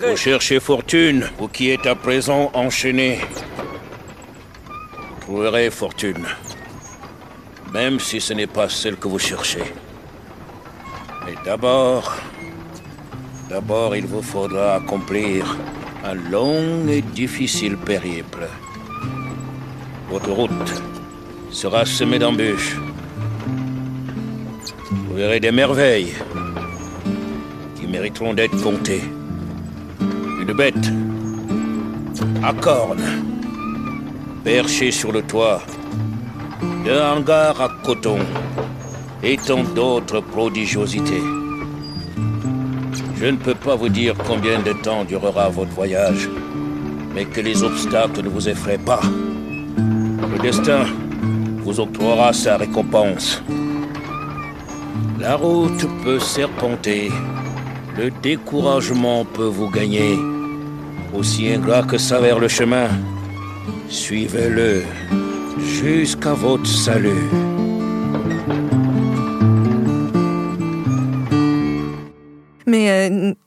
Vous 0.09 0.15
cherchez 0.15 0.59
fortune, 0.59 1.25
vous 1.37 1.47
qui 1.49 1.69
êtes 1.69 1.85
à 1.85 1.95
présent 1.95 2.49
enchaîné. 2.53 3.19
Vous 4.97 5.21
trouverez 5.21 5.69
fortune. 5.69 6.25
Même 7.73 7.99
si 7.99 8.21
ce 8.21 8.33
n'est 8.33 8.47
pas 8.47 8.69
celle 8.69 8.95
que 8.97 9.07
vous 9.07 9.19
cherchez. 9.19 9.63
Mais 11.25 11.33
d'abord, 11.43 12.15
d'abord 13.49 13.95
il 13.95 14.05
vous 14.05 14.21
faudra 14.21 14.75
accomplir 14.75 15.57
un 16.03 16.15
long 16.15 16.87
et 16.89 17.01
difficile 17.01 17.77
périple. 17.77 18.47
Votre 20.09 20.31
route 20.31 20.83
sera 21.49 21.85
semée 21.85 22.19
d'embûches. 22.19 22.77
Vous 25.07 25.15
verrez 25.15 25.39
des 25.39 25.51
merveilles 25.51 26.13
qui 27.75 27.87
mériteront 27.87 28.33
d'être 28.33 28.61
comptées. 28.61 29.03
Une 30.41 30.53
bête 30.53 30.91
à 32.43 32.51
cornes, 32.51 33.23
perchée 34.43 34.91
sur 34.91 35.13
le 35.13 35.21
toit 35.21 35.61
d'un 36.85 37.13
hangar 37.13 37.61
à 37.61 37.69
coton 37.85 38.19
et 39.23 39.37
tant 39.37 39.63
d'autres 39.63 40.19
prodigiosités. 40.19 41.42
Je 43.23 43.29
ne 43.29 43.37
peux 43.37 43.55
pas 43.55 43.75
vous 43.75 43.87
dire 43.87 44.15
combien 44.27 44.59
de 44.59 44.73
temps 44.73 45.05
durera 45.05 45.47
votre 45.47 45.71
voyage, 45.71 46.29
mais 47.15 47.23
que 47.23 47.39
les 47.39 47.63
obstacles 47.63 48.21
ne 48.21 48.27
vous 48.27 48.49
effraient 48.49 48.77
pas. 48.77 48.99
Le 49.77 50.37
destin 50.41 50.83
vous 51.63 51.79
octroiera 51.79 52.33
sa 52.33 52.57
récompense. 52.57 53.41
La 55.21 55.37
route 55.37 55.87
peut 56.03 56.19
serpenter, 56.19 57.13
le 57.97 58.11
découragement 58.21 59.23
peut 59.23 59.51
vous 59.57 59.69
gagner. 59.69 60.19
Aussi 61.13 61.47
ingrat 61.47 61.83
que 61.83 61.97
s'avère 61.97 62.39
le 62.39 62.49
chemin, 62.49 62.89
suivez-le 63.87 64.83
jusqu'à 65.61 66.33
votre 66.33 66.67
salut. 66.67 67.29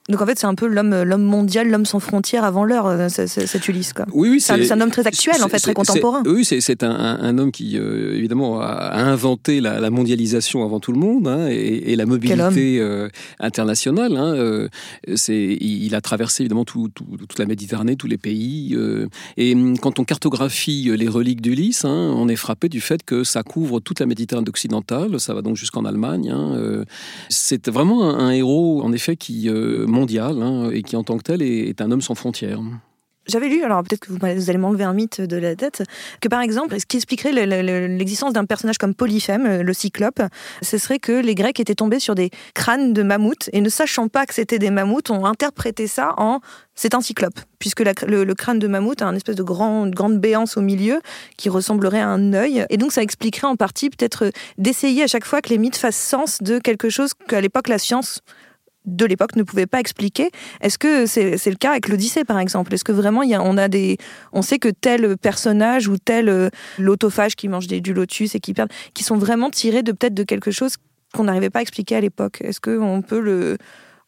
Donc 0.09 0.23
en 0.23 0.27
fait, 0.27 0.38
c'est 0.38 0.47
un 0.47 0.55
peu 0.55 0.66
l'homme, 0.66 1.03
l'homme 1.03 1.23
mondial, 1.25 1.69
l'homme 1.69 1.85
sans 1.87 1.99
frontières 2.01 2.45
avant 2.45 2.64
l'heure, 2.64 2.87
euh, 2.87 3.09
ce- 3.09 3.27
ce- 3.27 3.47
cet 3.47 3.66
Ulysse. 3.69 3.92
Quoi. 3.92 4.07
Oui, 4.12 4.29
oui, 4.31 4.40
C'est 4.40 4.53
un- 4.53 4.64
c'est 4.64 4.73
un 4.73 4.81
homme 4.81 4.90
très 4.90 5.07
actuel, 5.07 5.42
en 5.42 5.49
fait, 5.49 5.59
très 5.59 5.75
contemporain. 5.75 6.23
Oui, 6.27 6.45
c'est- 6.45 6.61
c'est 6.61 6.83
un, 6.85 6.90
un- 6.90 7.38
homme 7.38 7.51
qui, 7.53 7.77
euh, 7.79 8.14
évidemment, 8.16 8.61
a, 8.61 8.66
a 8.66 9.03
inventé 9.03 9.61
la, 9.61 9.81
la 9.81 9.90
mondialisation 9.90 10.64
avant 10.64 10.79
tout 10.81 10.92
le 10.92 10.99
monde 10.99 11.27
hein, 11.29 11.49
et, 11.51 11.92
et 11.92 11.97
la 11.97 12.07
mobilité 12.07 12.79
euh, 12.81 13.09
internationale. 13.40 14.16
hein, 14.16 14.35
euh, 14.35 14.69
c'est, 15.14 15.57
il, 15.61 15.95
a 15.95 16.01
traversé, 16.01 16.42
évidemment, 16.45 16.64
tout- 16.64 16.88
tout- 16.95 17.05
toute 17.19 17.38
la 17.38 17.47
Méditerranée, 17.47 17.97
tous 17.97 18.07
les 18.07 18.19
pays. 18.19 18.77
et 19.37 19.55
hum, 19.55 19.79
quand 19.79 19.99
on 19.99 20.05
cartographie 20.05 20.90
les 20.97 21.09
reliques 21.09 21.40
d'Ulysse, 21.40 21.85
hein, 21.85 22.12
on 22.16 22.29
est 22.29 22.37
frappé 22.37 22.69
du 22.69 22.81
fait 22.81 23.03
que 23.05 23.25
ça 23.25 23.42
couvre 23.42 23.81
toute 23.81 24.01
la 24.01 24.07
Méditerranée 24.07 24.49
occidentale. 24.49 25.19
Ça 25.21 25.35
va 25.35 25.42
donc 25.42 25.57
jusqu'en 25.57 25.85
Allemagne. 25.85 26.31
hein, 26.31 26.85
c'est 27.29 27.69
vraiment 27.69 28.05
un, 28.11 28.27
un 28.27 28.31
héros, 28.31 28.83
en 28.83 28.92
effet, 28.92 29.16
qui 29.16 29.49
mondial 29.97 30.43
hein, 30.43 30.71
et 30.73 30.83
qui, 30.83 30.97
en 30.97 31.03
tant 31.05 31.17
que 31.19 31.23
tel, 31.23 31.43
est- 31.43 31.81
un 31.81 31.91
homme 31.91 32.03
sans 32.03 32.15
frontières. 32.15 32.61
J'avais 33.29 33.49
lu, 33.49 33.65
alors 33.65 33.83
peut-être 33.83 33.99
que 34.07 34.13
vous, 34.13 34.19
allez 34.25 34.57
m'enlever 34.59 34.85
un 34.85 34.93
mythe 34.93 35.21
de 35.21 35.37
la 35.37 35.57
tête, 35.57 35.83
que 36.21 36.29
par 36.29 36.41
exemple, 36.41 36.79
ce 36.79 36.87
qui 36.87 36.97
expliquerait 36.97 37.33
le- 37.33 37.45
le- 37.45 37.61
le- 37.63 37.87
l'existence 37.97 38.33
d'un 38.33 38.45
personnage 38.45 38.79
comme 38.79 38.95
Polyphème, 38.95 39.47
euh, 39.47 39.63
le 39.65 39.73
cyclope, 39.73 40.23
ce 40.63 40.79
serait 40.79 41.01
que 41.01 41.11
les 41.11 41.35
Grecs 41.35 41.59
étaient 41.59 41.75
tombés 41.75 41.99
sur 41.99 42.15
des 42.15 42.31
crânes 42.55 42.93
de 42.93 43.03
mammouths 43.03 43.51
et 43.53 43.61
ne 43.61 43.69
sachant 43.69 44.07
pas 44.07 44.27
que 44.27 44.35
c'était 44.35 44.61
des 44.61 44.71
mammouths, 44.71 45.11
ont 45.11 45.27
interprété 45.27 45.89
ça 45.89 46.15
en 46.19 46.39
c'est 46.77 46.95
un 46.95 47.01
cyclope, 47.01 47.41
puisque 47.59 47.81
le, 47.81 48.33
crâne 48.35 48.61
de 48.61 48.69
mammouth 48.69 49.03
a 49.03 49.07
un 49.07 49.17
espèce 49.17 49.35
de 49.35 49.43
grand, 49.43 49.89
grande 49.89 50.21
béance 50.21 50.57
au 50.57 50.61
milieu 50.61 51.01
qui 51.37 51.49
ressemblerait 51.49 52.01
à 52.01 52.09
un 52.09 52.33
œil. 52.33 52.65
Et 52.71 52.77
donc 52.77 52.93
ça 52.93 53.03
expliquerait 53.03 53.49
en 53.49 53.57
partie 53.57 53.91
peut-être 53.91 54.31
d'essayer 54.57 55.03
à 55.03 55.07
chaque 55.09 55.25
fois 55.25 55.41
que 55.43 55.49
les 55.49 55.59
mythes 55.59 55.79
fassent 55.79 55.97
sens 55.97 56.43
de 56.43 56.61
quelque 56.61 56.91
chose 56.91 57.11
qu'à 57.27 57.41
l'époque 57.41 57.67
la 57.69 57.79
science 57.79 58.21
de 58.87 59.05
l'époque 59.05 59.37
ne 59.37 59.42
pouvait 59.42 59.66
pas 59.66 59.81
expliquer. 59.81 60.31
Est-ce 60.61 60.79
que 60.79 61.07
c'est 61.07 61.44
le 61.46 61.57
cas 61.57 61.72
avec 61.72 61.88
l'Odyssée, 61.88 62.25
par 62.25 62.38
exemple? 62.38 62.72
Est-ce 62.75 62.85
que 62.85 62.92
vraiment, 62.92 63.22
y 63.22 63.35
a, 63.35 63.42
on 63.42 63.59
a 63.59 63.68
des, 63.68 63.99
on 64.33 64.42
sait 64.42 64.59
que 64.59 64.68
tel 64.68 65.16
personnage 65.18 65.88
ou 65.88 65.99
tel 65.99 66.29
euh, 66.29 66.49
l'autophage 66.79 67.37
qui 67.37 67.49
mange 67.49 67.66
des, 67.66 67.81
du 67.81 67.92
lotus 67.92 68.35
et 68.35 68.40
qui 68.40 68.55
perd, 68.55 68.70
qui 68.94 69.05
sont 69.05 69.16
vraiment 69.16 69.51
tirés 69.51 69.83
de 69.83 69.92
peut-être 69.92 70.14
de 70.14 70.22
quelque 70.22 70.51
chose 70.51 70.77
qu'on 71.12 71.25
n'arrivait 71.25 71.51
pas 71.51 71.59
à 71.59 71.62
expliquer 71.62 71.96
à 71.96 72.01
l'époque? 72.01 72.40
Est-ce 72.42 72.61
que 72.61 72.79
on 72.79 73.03
peut 73.03 73.20
le 73.20 73.59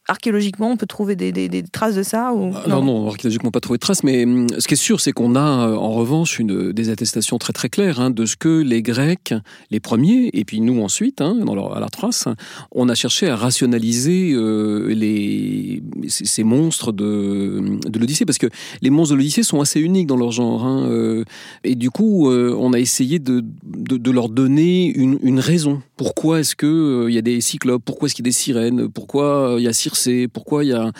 archéologiquement, 0.09 0.71
on 0.73 0.77
peut 0.77 0.87
trouver 0.87 1.15
des, 1.17 1.33
des- 1.33 1.49
des 1.49 1.63
traces 1.63 1.95
de 1.95 2.03
ça 2.03 2.33
ou 2.35 2.51
Ah, 2.55 2.65
Non, 2.69 2.83
non, 2.83 3.09
archéologiquement 3.09 3.51
pas 3.51 3.61
trouvé 3.61 3.77
de 3.77 3.81
traces, 3.81 4.03
mais 4.03 4.25
hum, 4.25 4.47
ce 4.59 4.67
qui 4.67 4.75
est 4.75 4.77
sûr, 4.79 5.01
c'est 5.01 5.13
qu'on 5.13 5.37
a 5.37 5.69
euh, 5.69 5.77
en 5.77 5.93
revanche 5.93 6.39
une, 6.39 6.73
des 6.73 6.89
attestations 6.91 7.39
très 7.39 7.53
très 7.53 7.69
claires 7.69 8.01
hein, 8.01 8.11
de 8.11 8.25
ce 8.27 8.37
que 8.37 8.61
les 8.63 8.81
Grecs, 8.83 9.35
les 9.71 9.81
premiers, 9.81 10.31
et 10.33 10.45
puis 10.45 10.61
nous 10.61 10.81
ensuite, 10.83 11.21
hein, 11.21 11.37
dans 11.45 11.55
leur, 11.55 11.77
à 11.77 11.81
la 11.81 11.89
trace, 11.89 12.27
on 12.73 12.89
a 12.89 12.95
cherché 12.95 13.29
à 13.29 13.37
rationaliser 13.37 14.33
euh, 14.33 14.89
les, 14.95 15.83
ces, 16.09 16.43
monstres 16.45 16.93
de, 16.93 17.79
de 17.87 17.99
l'Odyssée, 17.99 18.25
parce 18.25 18.39
que 18.39 18.49
les 18.81 18.91
monstres 18.91 19.13
de 19.15 19.19
l'Odyssée 19.19 19.43
sont 19.43 19.61
assez 19.61 19.81
uniques 19.81 20.07
dans 20.07 20.17
leur 20.17 20.33
genre, 20.33 20.65
hein, 20.65 20.87
euh, 20.89 21.25
et 21.65 21.75
du 21.75 21.91
coup, 21.91 22.31
euh, 22.31 22.57
on 22.59 22.73
a 22.73 22.79
essayé 22.79 23.19
de, 23.19 23.45
de, 23.65 23.97
de 23.99 24.11
leur 24.11 24.29
donner 24.31 24.87
une, 24.87 25.19
une 25.23 25.39
raison. 25.41 25.83
Pourquoi 25.97 26.41
est-ce 26.41 26.57
que 26.57 26.67
euh, 27.05 27.11
il 27.11 27.15
y 27.15 27.19
a 27.19 27.23
des 27.23 27.41
cyclopes? 27.41 27.83
Pourquoi 27.85 28.07
est-ce 28.07 28.15
qu'il 28.15 28.25
y 28.25 28.29
a 28.29 28.31
des 28.31 28.33
sirènes? 28.37 28.89
Pourquoi 28.89 29.57
il 29.59 29.65
y 29.65 29.69
a 29.69 29.73
Circé 29.99 30.29
Pourquoi 30.29 30.65
il 30.65 30.69
y 30.69 30.73
a 30.73 30.93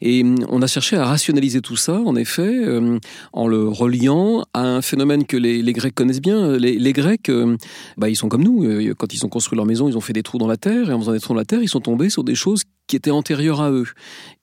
et 0.00 0.22
hum, 0.22 0.36
on 0.48 0.62
a 0.62 0.66
cherché 0.66 0.96
à 0.96 1.04
rationaliser 1.04 1.60
tout 1.60 1.76
ça, 1.76 2.00
en 2.00 2.16
effet, 2.16 2.42
euh, 2.42 2.98
en 3.32 3.46
le 3.46 3.68
reliant 3.68 4.44
à 4.52 4.62
un 4.62 4.82
phénomène 4.82 5.24
que 5.24 5.36
les, 5.36 5.72
Grecs 5.72 5.94
connaissent 5.94 6.20
bien. 6.20 6.56
Les, 6.56 6.92
Grecs, 6.92 7.28
euh, 7.28 7.56
bah, 7.96 8.08
ils 8.08 8.16
sont 8.16 8.28
comme 8.28 8.42
nous. 8.42 8.64
Euh, 8.64 8.94
Quand 8.96 9.12
ils 9.12 9.24
ont 9.24 9.28
construit 9.28 9.56
leur 9.56 9.66
maison, 9.66 9.88
ils 9.88 9.96
ont 9.96 10.02
fait 10.02 10.12
des 10.12 10.22
trous 10.22 10.38
dans 10.38 10.46
la 10.46 10.56
terre, 10.56 10.90
et 10.90 10.92
en 10.92 11.00
faisant 11.00 11.12
des 11.12 11.20
trous 11.20 11.34
dans 11.34 11.40
la 11.40 11.44
terre, 11.44 11.62
ils 11.62 11.68
sont 11.68 11.80
tombés 11.80 12.10
sur 12.10 12.24
des 12.24 12.34
choses 12.34 12.62
qui 12.86 12.96
étaient 12.96 13.10
antérieures 13.10 13.62
à 13.62 13.70
eux. 13.70 13.86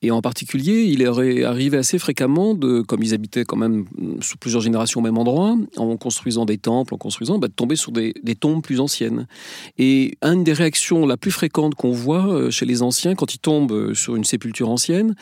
Et 0.02 0.10
en 0.10 0.22
particulier, 0.22 0.84
il 0.86 1.04
est 1.04 1.44
arrivé 1.44 1.78
assez 1.78 2.00
fréquemment, 2.00 2.56
de, 2.56 2.82
comme 2.82 3.04
ils 3.04 3.14
habitaient 3.14 3.46
quand 3.46 3.58
même 3.58 3.86
sous 4.22 4.38
plusieurs 4.38 4.64
générations 4.64 5.00
au 5.00 5.04
même 5.04 5.20
endroit, 5.20 5.56
en 5.78 5.96
construisant 5.98 6.46
des 6.46 6.58
temples, 6.58 6.96
en 6.96 6.98
construisant, 6.98 7.38
bah, 7.38 7.48
de 7.48 7.54
tomber 7.54 7.76
sur 7.76 7.92
des, 7.92 8.16
des 8.24 8.34
tombes 8.36 8.64
plus 8.64 8.80
anciennes. 8.80 9.28
Et 9.78 10.18
une 10.24 10.44
des 10.44 10.54
réactions 10.54 11.06
la 11.06 11.18
plus 11.18 11.32
fréquente 11.32 11.76
qu'on 11.76 11.92
voit 11.92 12.28
euh, 12.28 12.50
chez 12.50 12.66
les 12.66 12.82
anciens 12.82 13.14
quand 13.14 13.36
ils 13.36 13.40
tombent 13.40 13.72
euh, 13.74 13.91
sur 13.94 14.16
une 14.16 14.24
sépulture 14.24 14.70
ancienne, 14.70 15.16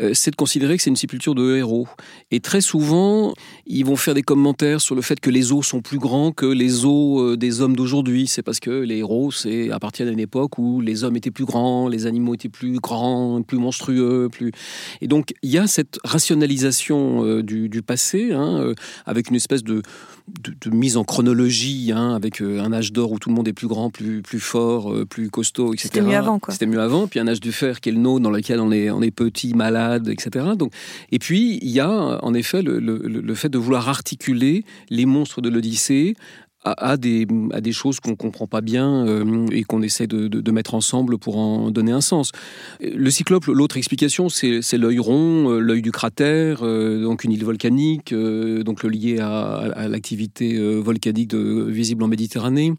euh, 0.00 0.12
c'est 0.14 0.30
de 0.30 0.36
considérer 0.36 0.76
que 0.76 0.82
c'est 0.82 0.90
une 0.90 0.96
sépulture 0.96 1.34
de 1.34 1.56
héros. 1.56 1.88
Et 2.30 2.40
très 2.40 2.60
souvent, 2.60 3.34
ils 3.66 3.84
vont 3.84 3.96
faire 3.96 4.14
des 4.14 4.22
commentaires 4.22 4.80
sur 4.80 4.94
le 4.94 5.02
fait 5.02 5.20
que 5.20 5.30
les 5.30 5.52
os 5.52 5.66
sont 5.66 5.80
plus 5.80 5.98
grands 5.98 6.32
que 6.32 6.46
les 6.46 6.84
os 6.84 7.36
des 7.38 7.60
hommes 7.60 7.76
d'aujourd'hui. 7.76 8.26
C'est 8.26 8.42
parce 8.42 8.60
que 8.60 8.70
les 8.70 8.98
héros, 8.98 9.30
c'est 9.30 9.70
appartiennent 9.70 10.08
à 10.08 10.12
une 10.12 10.20
époque 10.20 10.58
où 10.58 10.80
les 10.80 11.04
hommes 11.04 11.16
étaient 11.16 11.30
plus 11.30 11.44
grands, 11.44 11.88
les 11.88 12.06
animaux 12.06 12.34
étaient 12.34 12.48
plus 12.48 12.78
grands, 12.78 13.42
plus 13.42 13.58
monstrueux, 13.58 14.28
plus. 14.30 14.52
Et 15.00 15.08
donc 15.08 15.34
il 15.42 15.50
y 15.50 15.58
a 15.58 15.66
cette 15.66 15.98
rationalisation 16.04 17.40
du, 17.42 17.82
passé, 17.82 18.32
hein, 18.32 18.72
avec 19.06 19.30
une 19.30 19.36
espèce 19.36 19.62
de, 19.62 19.82
de, 20.26 20.70
mise 20.70 20.96
en 20.96 21.04
chronologie, 21.04 21.92
hein, 21.94 22.14
avec 22.14 22.40
un 22.40 22.72
âge 22.72 22.92
d'or 22.92 23.12
où 23.12 23.18
tout 23.18 23.28
le 23.28 23.34
monde 23.34 23.46
est 23.46 23.52
plus 23.52 23.66
grand, 23.66 23.90
plus 23.90 24.22
plus 24.22 24.40
fort, 24.40 24.92
plus 25.08 25.30
costaud, 25.30 25.74
etc. 25.74 25.90
C'était 25.92 26.02
mieux 26.02 26.16
avant, 26.16 26.38
quoi. 26.38 26.52
C'était 26.52 26.66
mieux 26.66 26.80
avant. 26.80 27.06
Puis 27.06 27.20
un 27.20 27.28
âge 27.28 27.40
du 27.40 27.52
fer 27.52 27.80
qui 27.80 27.90
est 27.90 27.92
le 27.92 27.98
nôtre, 27.98 28.22
dans 28.22 28.30
lequel 28.30 28.60
on 28.60 28.72
est, 28.72 28.90
on 28.90 29.02
est 29.02 29.10
petit, 29.10 29.54
malade, 29.54 30.08
etc. 30.08 30.46
Donc, 30.56 30.72
et 31.12 31.18
puis, 31.18 31.58
il 31.60 31.70
y 31.70 31.80
a 31.80 32.24
en 32.24 32.34
effet 32.34 32.62
le, 32.62 32.78
le, 32.78 33.34
fait 33.34 33.48
de 33.48 33.58
vouloir 33.58 33.88
articuler 33.88 34.64
les 34.90 35.06
monstres 35.06 35.40
de 35.40 35.48
l'Odyssée 35.48 36.16
à, 36.64 36.96
des, 36.96 37.26
à 37.52 37.60
des 37.60 37.72
choses 37.72 38.00
qu'on 38.00 38.10
ne 38.10 38.16
comprend 38.16 38.46
pas 38.46 38.60
bien 38.60 39.06
euh, 39.06 39.46
et 39.52 39.64
qu'on 39.64 39.82
essaie 39.82 40.06
de, 40.06 40.28
de, 40.28 40.50
mettre 40.50 40.74
ensemble 40.74 41.18
pour 41.18 41.36
en 41.36 41.70
donner 41.70 41.92
un 41.92 42.00
sens. 42.00 42.32
Le 42.80 43.10
cyclope, 43.10 43.46
l'autre 43.46 43.76
explication, 43.76 44.28
c'est 44.28 44.78
l'œil 44.78 44.98
rond, 44.98 45.50
euh, 45.50 45.58
l'œil 45.58 45.82
du 45.82 45.92
cratère, 45.92 46.60
euh, 46.62 47.02
donc 47.02 47.24
une 47.24 47.32
île 47.32 47.44
volcanique, 47.44 48.14
donc 48.14 48.82
le 48.82 48.88
lié 48.88 49.18
à, 49.20 49.56
à 49.56 49.88
l'activité 49.88 50.58
volcanique 50.80 51.34
visible 51.34 52.02
en 52.02 52.08
Méditerranée. 52.08 52.72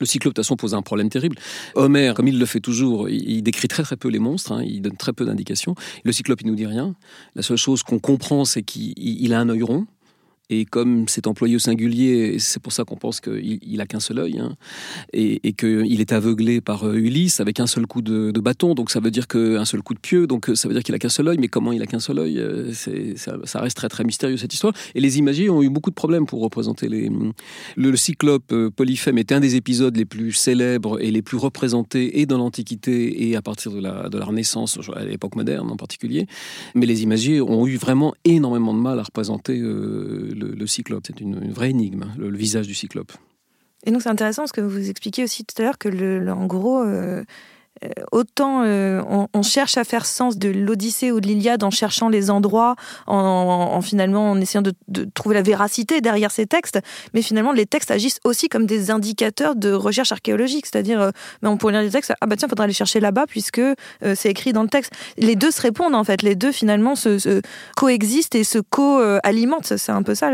Le 0.00 0.06
cyclope, 0.06 0.34
de 0.34 0.40
toute 0.40 0.44
façon, 0.44 0.56
pose 0.56 0.74
un 0.74 0.82
problème 0.82 1.08
terrible. 1.08 1.36
Homer, 1.74 2.12
comme 2.14 2.28
il 2.28 2.38
le 2.38 2.46
fait 2.46 2.60
toujours, 2.60 3.08
il 3.08 3.42
décrit 3.42 3.68
très 3.68 3.82
très 3.82 3.96
peu 3.96 4.08
les 4.08 4.18
monstres, 4.18 4.52
hein, 4.52 4.62
il 4.62 4.82
donne 4.82 4.96
très 4.96 5.12
peu 5.12 5.24
d'indications. 5.24 5.74
Le 6.04 6.12
cyclope, 6.12 6.40
il 6.42 6.48
nous 6.48 6.54
dit 6.54 6.66
rien. 6.66 6.94
La 7.34 7.42
seule 7.42 7.56
chose 7.56 7.82
qu'on 7.82 7.98
comprend, 7.98 8.44
c'est 8.44 8.62
qu'il 8.62 9.32
a 9.32 9.40
un 9.40 9.48
œil 9.48 9.62
rond. 9.62 9.86
Et 10.48 10.64
comme 10.64 11.08
c'est 11.08 11.26
employé 11.26 11.56
au 11.56 11.58
singulier, 11.58 12.38
c'est 12.38 12.62
pour 12.62 12.72
ça 12.72 12.84
qu'on 12.84 12.96
pense 12.96 13.20
qu'il 13.20 13.58
il 13.62 13.80
a 13.80 13.86
qu'un 13.86 13.98
seul 13.98 14.20
œil, 14.20 14.38
hein, 14.38 14.54
et, 15.12 15.52
qu'il 15.54 16.00
est 16.00 16.12
aveuglé 16.12 16.60
par 16.60 16.84
euh, 16.84 16.94
Ulysse 16.94 17.40
avec 17.40 17.58
un 17.58 17.66
seul 17.66 17.86
coup 17.86 18.00
de, 18.00 18.30
bâton, 18.38 18.74
donc 18.74 18.90
ça 18.92 19.00
veut 19.00 19.10
dire 19.10 19.26
qu'un 19.26 19.64
seul 19.64 19.82
coup 19.82 19.94
de 19.94 19.98
pieu, 19.98 20.28
donc 20.28 20.48
euh, 20.48 20.54
ça 20.54 20.68
veut 20.68 20.74
dire 20.74 20.84
qu'il 20.84 20.94
a 20.94 20.98
qu'un 20.98 21.08
seul 21.08 21.26
œil, 21.26 21.38
mais 21.40 21.48
comment 21.48 21.72
il 21.72 21.82
a 21.82 21.86
qu'un 21.86 21.98
seul 21.98 22.20
œil 22.20 22.38
euh, 22.38 22.72
ça, 23.16 23.60
reste 23.60 23.76
très 23.76 23.88
très 23.88 24.04
mystérieux 24.04 24.36
cette 24.36 24.52
histoire. 24.52 24.72
Et 24.94 25.00
les 25.00 25.18
imagiers 25.18 25.50
ont 25.50 25.62
eu 25.62 25.68
beaucoup 25.68 25.90
de 25.90 25.96
problèmes 25.96 26.26
pour 26.26 26.40
représenter 26.40 26.88
les. 26.88 27.10
Le, 27.76 27.96
cyclope 27.96 28.54
Polyphème 28.76 29.18
est 29.18 29.32
un 29.32 29.40
des 29.40 29.56
épisodes 29.56 29.96
les 29.96 30.04
plus 30.04 30.32
célèbres 30.32 31.00
et 31.00 31.10
les 31.10 31.22
plus 31.22 31.38
représentés 31.38 32.20
et 32.20 32.26
dans 32.26 32.38
l'Antiquité 32.38 33.28
et 33.28 33.36
à 33.36 33.42
partir 33.42 33.72
de 33.72 33.80
la 33.80 34.24
Renaissance, 34.24 34.78
à 34.94 35.04
l'époque 35.04 35.34
moderne 35.34 35.70
en 35.70 35.76
particulier. 35.76 36.26
Mais 36.74 36.86
les 36.86 37.02
imagiers 37.02 37.40
ont 37.40 37.66
eu 37.66 37.76
vraiment 37.76 38.14
énormément 38.24 38.74
de 38.74 38.80
mal 38.80 38.98
à 39.00 39.02
représenter 39.02 39.60
le, 40.36 40.66
cyclope. 40.66 41.04
C'est 41.06 41.20
une, 41.20 41.52
vraie 41.52 41.70
énigme, 41.70 42.06
le, 42.18 42.36
visage 42.36 42.66
du 42.66 42.74
cyclope. 42.74 43.12
Et 43.84 43.90
donc 43.90 44.02
c'est 44.02 44.08
intéressant 44.08 44.42
parce 44.42 44.52
que 44.52 44.60
vous 44.60 44.90
expliquez 44.90 45.24
aussi 45.24 45.44
tout 45.44 45.60
à 45.60 45.64
l'heure 45.64 45.78
que, 45.78 45.88
le, 45.88 46.30
en 46.30 46.46
gros, 46.46 46.82
euh, 46.82 47.24
autant 48.12 48.62
euh, 48.64 49.02
on, 49.32 49.42
cherche 49.42 49.76
à 49.76 49.84
faire 49.84 50.06
sens 50.06 50.38
de 50.38 50.48
l'Odyssée 50.48 51.12
ou 51.12 51.20
de 51.20 51.26
l'Iliade 51.26 51.62
en 51.62 51.70
cherchant 51.70 52.08
les 52.08 52.30
endroits, 52.30 52.74
en, 53.06 53.80
finalement 53.82 54.30
en 54.30 54.40
essayant 54.40 54.62
de, 54.62 54.72
trouver 55.14 55.34
la 55.34 55.42
véracité 55.42 56.00
derrière 56.00 56.30
ces 56.30 56.46
textes, 56.46 56.80
mais 57.14 57.22
finalement 57.22 57.52
les 57.52 57.66
textes 57.66 57.90
agissent 57.90 58.18
aussi 58.24 58.48
comme 58.48 58.66
des 58.66 58.90
indicateurs 58.90 59.56
de 59.56 59.72
recherche 59.72 60.12
archéologique, 60.12 60.66
c'est-à-dire 60.66 61.00
euh, 61.00 61.10
ben, 61.42 61.50
on 61.50 61.56
pourrait 61.56 61.74
lire 61.74 61.82
les 61.82 61.90
textes, 61.90 62.12
ah 62.20 62.26
bah 62.26 62.36
tiens, 62.36 62.48
faudra 62.48 62.64
aller 62.64 62.72
chercher 62.72 63.00
là-bas 63.00 63.26
puisque 63.28 63.60
c'est 64.14 64.30
écrit 64.30 64.52
dans 64.52 64.62
le 64.62 64.68
texte. 64.68 64.92
Les 65.18 65.36
deux 65.36 65.50
se 65.50 65.60
répondent 65.60 65.94
en 65.94 66.04
fait, 66.04 66.22
les 66.22 66.34
deux 66.34 66.52
finalement 66.52 66.94
se, 66.96 67.40
coexistent 67.76 68.34
et 68.34 68.44
se 68.44 68.58
co-alimentent, 68.58 69.76
c'est 69.76 69.92
un 69.92 70.02
peu 70.02 70.14
ça 70.14 70.30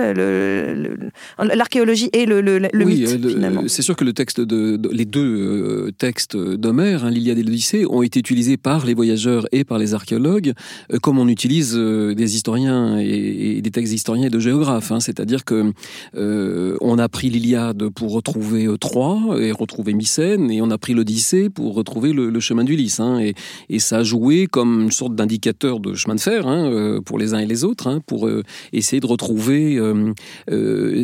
l'archéologie 1.39 2.11
et 2.13 2.27
le, 2.27 2.41
le, 2.41 2.85
mythe 2.85 3.09
finalement. 3.09 3.63
C'est 3.67 3.83
sûr 3.83 3.97
que 3.97 4.05
le 4.05 4.13
texte 4.13 4.41
de, 4.41 4.81
les 4.91 5.05
deux 5.05 5.91
textes 5.99 6.37
d'Homère, 6.37 7.05
hein, 7.05 7.11
l'Iliade 7.11 7.32
des 7.35 7.43
l'Odyssée 7.43 7.85
ont 7.89 8.03
été 8.03 8.21
utilisés 8.21 8.57
par 8.57 8.87
les 8.87 8.95
voyageurs 8.95 9.47
et 9.53 9.65
par 9.65 9.79
les 9.79 9.95
archéologues, 9.95 10.53
euh, 10.93 10.99
comme 10.99 11.19
on 11.19 11.29
utilise 11.29 11.75
euh, 11.77 12.15
des 12.15 12.35
historiens 12.35 12.99
et, 12.99 13.61
des 13.63 13.71
textes 13.71 13.93
d'historiens 13.93 14.27
et 14.27 14.31
de 14.31 14.39
géographes. 14.39 14.93
Hein. 14.93 15.01
C'est-à-dire 15.01 15.45
que 15.45 15.73
euh, 16.17 16.77
on 16.81 16.99
a 16.99 17.09
pris 17.09 17.31
l'Iliade 17.31 17.89
pour 17.91 18.13
retrouver 18.13 18.69
Troie 18.81 19.37
et 19.39 19.53
retrouver 19.53 19.93
Mycène, 19.93 20.51
et 20.51 20.63
on 20.63 20.71
a 20.71 20.79
pris 20.79 20.95
l'Odyssée 20.95 21.51
pour 21.51 21.75
retrouver 21.75 22.13
le, 22.13 22.41
chemin 22.41 22.65
d'Ulysse. 22.65 23.01
Hein. 23.01 23.21
Et, 23.21 23.35
et, 23.69 23.79
ça 23.79 23.99
a 23.99 24.03
joué 24.03 24.47
comme 24.47 24.83
une 24.83 24.91
sorte 24.91 25.15
d'indicateur 25.15 25.81
de 25.81 25.95
chemin 25.95 26.15
de 26.15 26.21
fer 26.21 26.47
hein, 26.47 27.01
pour 27.05 27.19
les 27.19 27.35
uns 27.35 27.39
et 27.39 27.47
les 27.47 27.65
autres, 27.65 28.01
pour 28.07 28.29
essayer 28.73 29.01
de 29.01 29.07
retrouver 29.07 29.79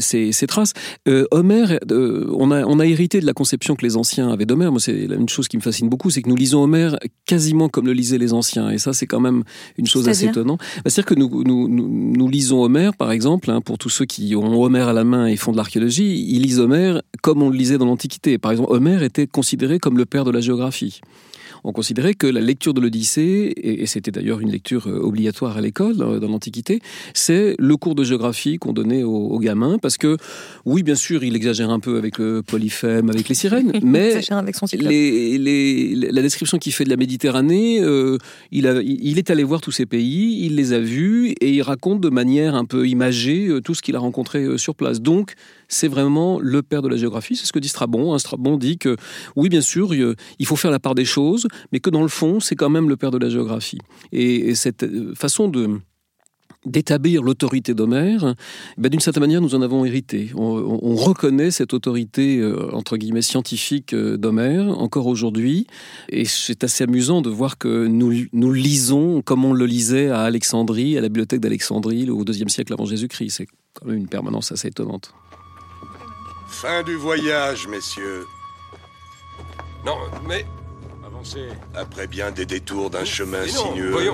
ces, 0.01 0.33
ces, 0.33 0.47
traces. 0.47 0.73
Homère, 1.31 1.79
on 1.91 2.51
a, 2.51 2.65
on 2.65 2.81
a 2.81 2.87
hérité 2.87 3.21
de 3.21 3.27
la 3.27 3.33
conception 3.33 3.77
que 3.77 3.85
les 3.85 3.97
anciens 3.97 4.31
avaient 4.31 4.47
d'Homère. 4.47 4.73
Moi, 4.73 4.81
c'est 4.81 4.93
une 4.93 5.29
chose 5.29 5.49
qui 5.49 5.57
me 5.57 5.63
fascine 5.63 5.89
beaucoup, 5.89 6.11
c'est 6.19 6.23
que 6.23 6.29
nous 6.29 6.37
lisons 6.37 6.65
Homère 6.65 6.99
quasiment 7.27 7.69
comme 7.69 7.87
le 7.87 7.93
lisaient 7.93 8.19
les 8.19 8.33
anciens. 8.33 8.71
Et 8.71 8.79
ça, 8.79 8.93
c'est 8.93 9.07
quand 9.07 9.21
même 9.21 9.45
une 9.77 9.87
chose 9.87 10.09
assez 10.09 10.27
étonnante. 10.27 10.59
Bah, 10.59 10.91
c'est-à-dire 10.91 11.05
que 11.05 11.15
nous, 11.15 11.45
nous, 11.45 11.69
nous, 11.69 12.29
lisons 12.29 12.61
Homère, 12.61 12.97
par 12.97 13.13
exemple, 13.13 13.53
hein, 13.53 13.61
pour 13.61 13.79
tous 13.79 13.89
ceux 13.89 14.05
qui 14.05 14.35
ont 14.35 14.61
Homère 14.61 14.89
à 14.89 14.93
la 14.93 15.05
main 15.05 15.29
et 15.29 15.37
font 15.37 15.53
de 15.53 15.57
l'archéologie, 15.57 16.27
ils 16.29 16.43
lisent 16.43 16.59
Homère 16.59 17.03
comme 17.23 17.41
on 17.41 17.51
le 17.51 17.57
lisait 17.57 17.79
dans 17.79 17.87
l'Antiquité. 17.87 18.37
Par 18.37 18.51
exemple, 18.51 18.73
Homère 18.73 19.05
était 19.05 19.29
considéré 19.29 19.79
comme 19.79 19.97
le 19.97 20.07
père 20.07 20.25
de 20.25 20.33
la 20.33 20.41
géographie 20.41 21.01
on 21.65 21.73
considérait 21.73 22.15
que 22.15 22.27
la 22.27 22.41
lecture 22.41 22.75
de 22.75 22.81
l'Odyssée, 22.81 23.53
et 23.57 23.87
c'était 23.87 24.11
d'ailleurs 24.11 24.41
une 24.41 24.51
lecture 24.51 24.89
euh, 24.89 25.01
obligatoire 25.01 25.57
à 25.57 25.61
l'école 25.61 25.97
dans 25.97 26.29
l'Antiquité, 26.29 26.81
c'est 27.15 27.55
le 27.59 27.77
cours 27.77 27.95
de 27.95 28.05
géographie 28.05 28.59
qu'on 28.59 28.73
donnait 28.73 29.03
aux, 29.03 29.39
gamins, 29.39 29.79
parce 29.79 29.97
que 29.97 30.17
oui, 30.65 30.83
bien 30.83 30.95
sûr, 30.95 31.23
il 31.23 31.37
exagère 31.37 31.71
un 31.71 31.81
peu 31.81 31.97
avec 31.97 32.19
le 32.19 32.43
Polyphème, 32.43 33.11
avec 33.11 33.29
les 33.29 33.35
sirènes, 33.35 33.73
mais 33.83 34.21
avec 34.31 34.55
son 34.57 34.67
les, 34.73 35.95
la 35.95 36.23
description 36.23 36.59
qu'il 36.59 36.73
fait 36.73 36.85
de 36.85 36.91
la 36.91 36.97
Méditerranée, 36.97 37.81
euh, 37.81 38.19
il, 38.51 38.67
a, 38.67 38.81
il 38.83 39.19
est 39.19 39.31
allé 39.31 39.45
voir 39.45 39.61
tous 39.61 39.73
ces 39.73 39.87
pays, 39.87 40.45
il 40.45 40.57
les 40.57 40.73
a 40.73 40.81
vus, 40.81 41.35
et 41.41 41.53
il 41.53 41.63
raconte 41.63 42.01
de 42.01 42.09
manière 42.09 42.55
un 42.55 42.65
peu 42.65 42.89
imagée 42.89 43.49
euh, 43.49 43.61
tout 43.61 43.75
ce 43.75 43.83
qu'il 43.83 43.97
a 43.97 44.01
rencontré 44.01 44.59
sur 44.59 44.75
place. 44.75 45.01
Donc, 45.01 45.35
c'est 45.69 45.89
vraiment 45.89 46.41
le 46.41 46.63
père 46.63 46.83
de 46.83 46.89
la 46.89 46.97
géographie. 46.97 47.37
C'est 47.37 47.47
ce 47.47 47.53
que 47.53 47.59
dit 47.59 47.69
Strabon. 47.69 48.15
Hein. 48.15 48.19
Strabon 48.19 48.57
dit 48.57 48.79
que 48.79 48.97
oui, 49.37 49.49
bien 49.49 49.61
sûr, 49.61 49.95
il 49.95 50.47
faut 50.47 50.57
faire 50.57 50.71
la 50.71 50.81
part 50.81 50.95
des 50.95 51.05
choses, 51.05 51.47
mais 51.73 51.81
que 51.81 51.91
dans 51.91 52.03
le 52.03 52.09
fond, 52.09 52.41
c'est 52.41 52.57
quand 52.57 52.71
même 52.71 52.89
le 52.89 52.97
père 52.97 53.11
de 53.11 53.19
la 53.19 53.29
géographie. 53.29 53.79
Et, 54.13 54.55
cette 54.55 54.83
euh, 54.83 55.15
façon 55.15 55.49
de 55.49 55.79
d'établir 56.67 57.23
l'autorité 57.23 57.73
d'Homère, 57.73 58.35
ben 58.77 58.89
d'une 58.89 59.01
certaine 59.01 59.21
manière, 59.23 59.41
nous 59.41 59.55
en 59.55 59.63
avons 59.63 59.85
hérité. 59.85 60.33
On, 60.35 60.97
reconnaît 60.97 61.53
cette 61.53 61.73
autorité, 61.73 62.39
euh, 62.39 62.75
entre 62.75 62.97
guillemets, 62.97 63.23
scientifique 63.23 63.95
euh, 63.95 64.17
d'Homère, 64.17 64.77
encore 64.79 65.07
aujourd'hui. 65.07 65.69
Et 66.09 66.25
c'est 66.25 66.65
assez 66.65 66.85
amusant 66.85 67.23
de 67.23 67.31
voir 67.31 67.59
que 67.59 67.87
nous, 67.87 68.13
nous 68.33 68.53
lisons 68.53 69.23
comme 69.23 69.45
on 69.45 69.53
le 69.53 69.67
lisait 69.67 70.09
à 70.09 70.23
Alexandrie, 70.23 70.99
à 70.99 71.01
la 71.01 71.09
bibliothèque 71.09 71.41
d'Alexandrie, 71.41 72.11
au 72.11 72.25
IIe 72.25 72.51
siècle 72.51 72.73
avant 72.73 72.87
Jésus-Christ. 72.87 73.31
C'est 73.31 73.47
quand 73.75 73.87
même 73.87 73.97
une 73.97 74.09
permanence 74.09 74.51
assez 74.51 74.69
étonnante. 74.69 75.15
Fin 76.49 76.83
du 76.83 76.97
voyage, 76.97 77.69
messieurs. 77.69 78.27
Non, 79.85 79.97
mais... 80.27 80.45
Avancez. 81.07 81.49
Après 81.75 82.07
bien 82.07 82.31
des 82.31 82.47
détours 82.47 82.91
d'un 82.91 83.05
chemin 83.05 83.47
sinueux, 83.47 84.13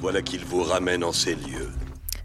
voilà 0.00 0.22
qu'il 0.22 0.44
vous 0.44 0.62
ramène 0.62 1.02
en 1.04 1.12
ces 1.12 1.34
lieux. 1.34 1.70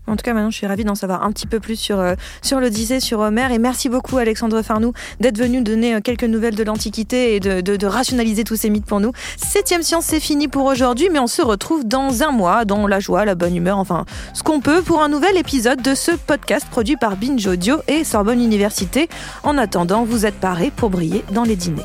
En 0.08 0.15
tout 0.15 0.24
cas, 0.24 0.34
maintenant, 0.34 0.52
je 0.52 0.58
suis 0.58 0.68
ravie 0.68 0.84
d'en 0.84 0.96
savoir 0.96 1.24
un 1.24 1.32
petit 1.32 1.48
peu 1.48 1.60
plus 1.60 1.76
sur, 1.76 2.00
euh, 2.00 2.15
sur 2.41 2.60
l'Odyssée, 2.60 3.00
sur 3.00 3.20
Homère. 3.20 3.52
Et 3.52 3.60
merci 3.60 3.89
beaucoup, 3.89 4.18
Alexandre 4.18 4.62
Farnou, 4.62 4.94
d'être 5.20 5.38
venu 5.38 5.62
donner 5.62 5.96
euh, 5.96 6.00
quelques 6.02 6.24
nouvelles 6.24 6.56
de 6.56 6.63
l'Antiquité 6.63 7.36
et 7.36 7.39
de, 7.39 7.62
de, 7.62 7.88
rationaliser 7.88 8.44
tous 8.44 8.56
ces 8.56 8.70
mythes 8.70 8.86
pour 8.86 9.00
nous. 9.00 9.12
Septième 9.38 9.84
science, 9.84 10.06
c'est 10.06 10.20
fini 10.20 10.48
pour 10.48 10.65
aujourd'hui, 10.65 11.10
mais 11.12 11.20
on 11.20 11.28
se 11.28 11.41
retrouve 11.41 11.86
dans 11.86 12.24
un 12.24 12.32
mois, 12.32 12.65
dans 12.65 12.88
la 12.88 13.00
joie, 13.00 13.26
la 13.26 13.36
bonne 13.36 13.56
humeur, 13.56 13.78
enfin, 13.78 14.06
ce 14.34 14.44
qu'on 14.44 14.60
peut, 14.60 14.82
pour 14.82 15.02
un 15.02 15.10
nouvel 15.10 15.38
épisode 15.38 15.82
de 15.82 15.96
ce 15.96 16.12
podcast 16.12 16.68
produit 16.70 16.98
par 16.98 17.15
Binge 17.18 17.46
Audio 17.48 17.78
et 17.88 18.04
Sorbonne 18.04 18.41
Université. 18.41 19.10
En 19.44 19.58
attendant, 19.58 20.04
vous 20.04 20.26
êtes 20.26 20.36
parés 20.36 20.72
pour 20.76 20.89
briller 20.89 21.24
dans 21.32 21.44
les 21.44 21.56
dîners. 21.56 21.84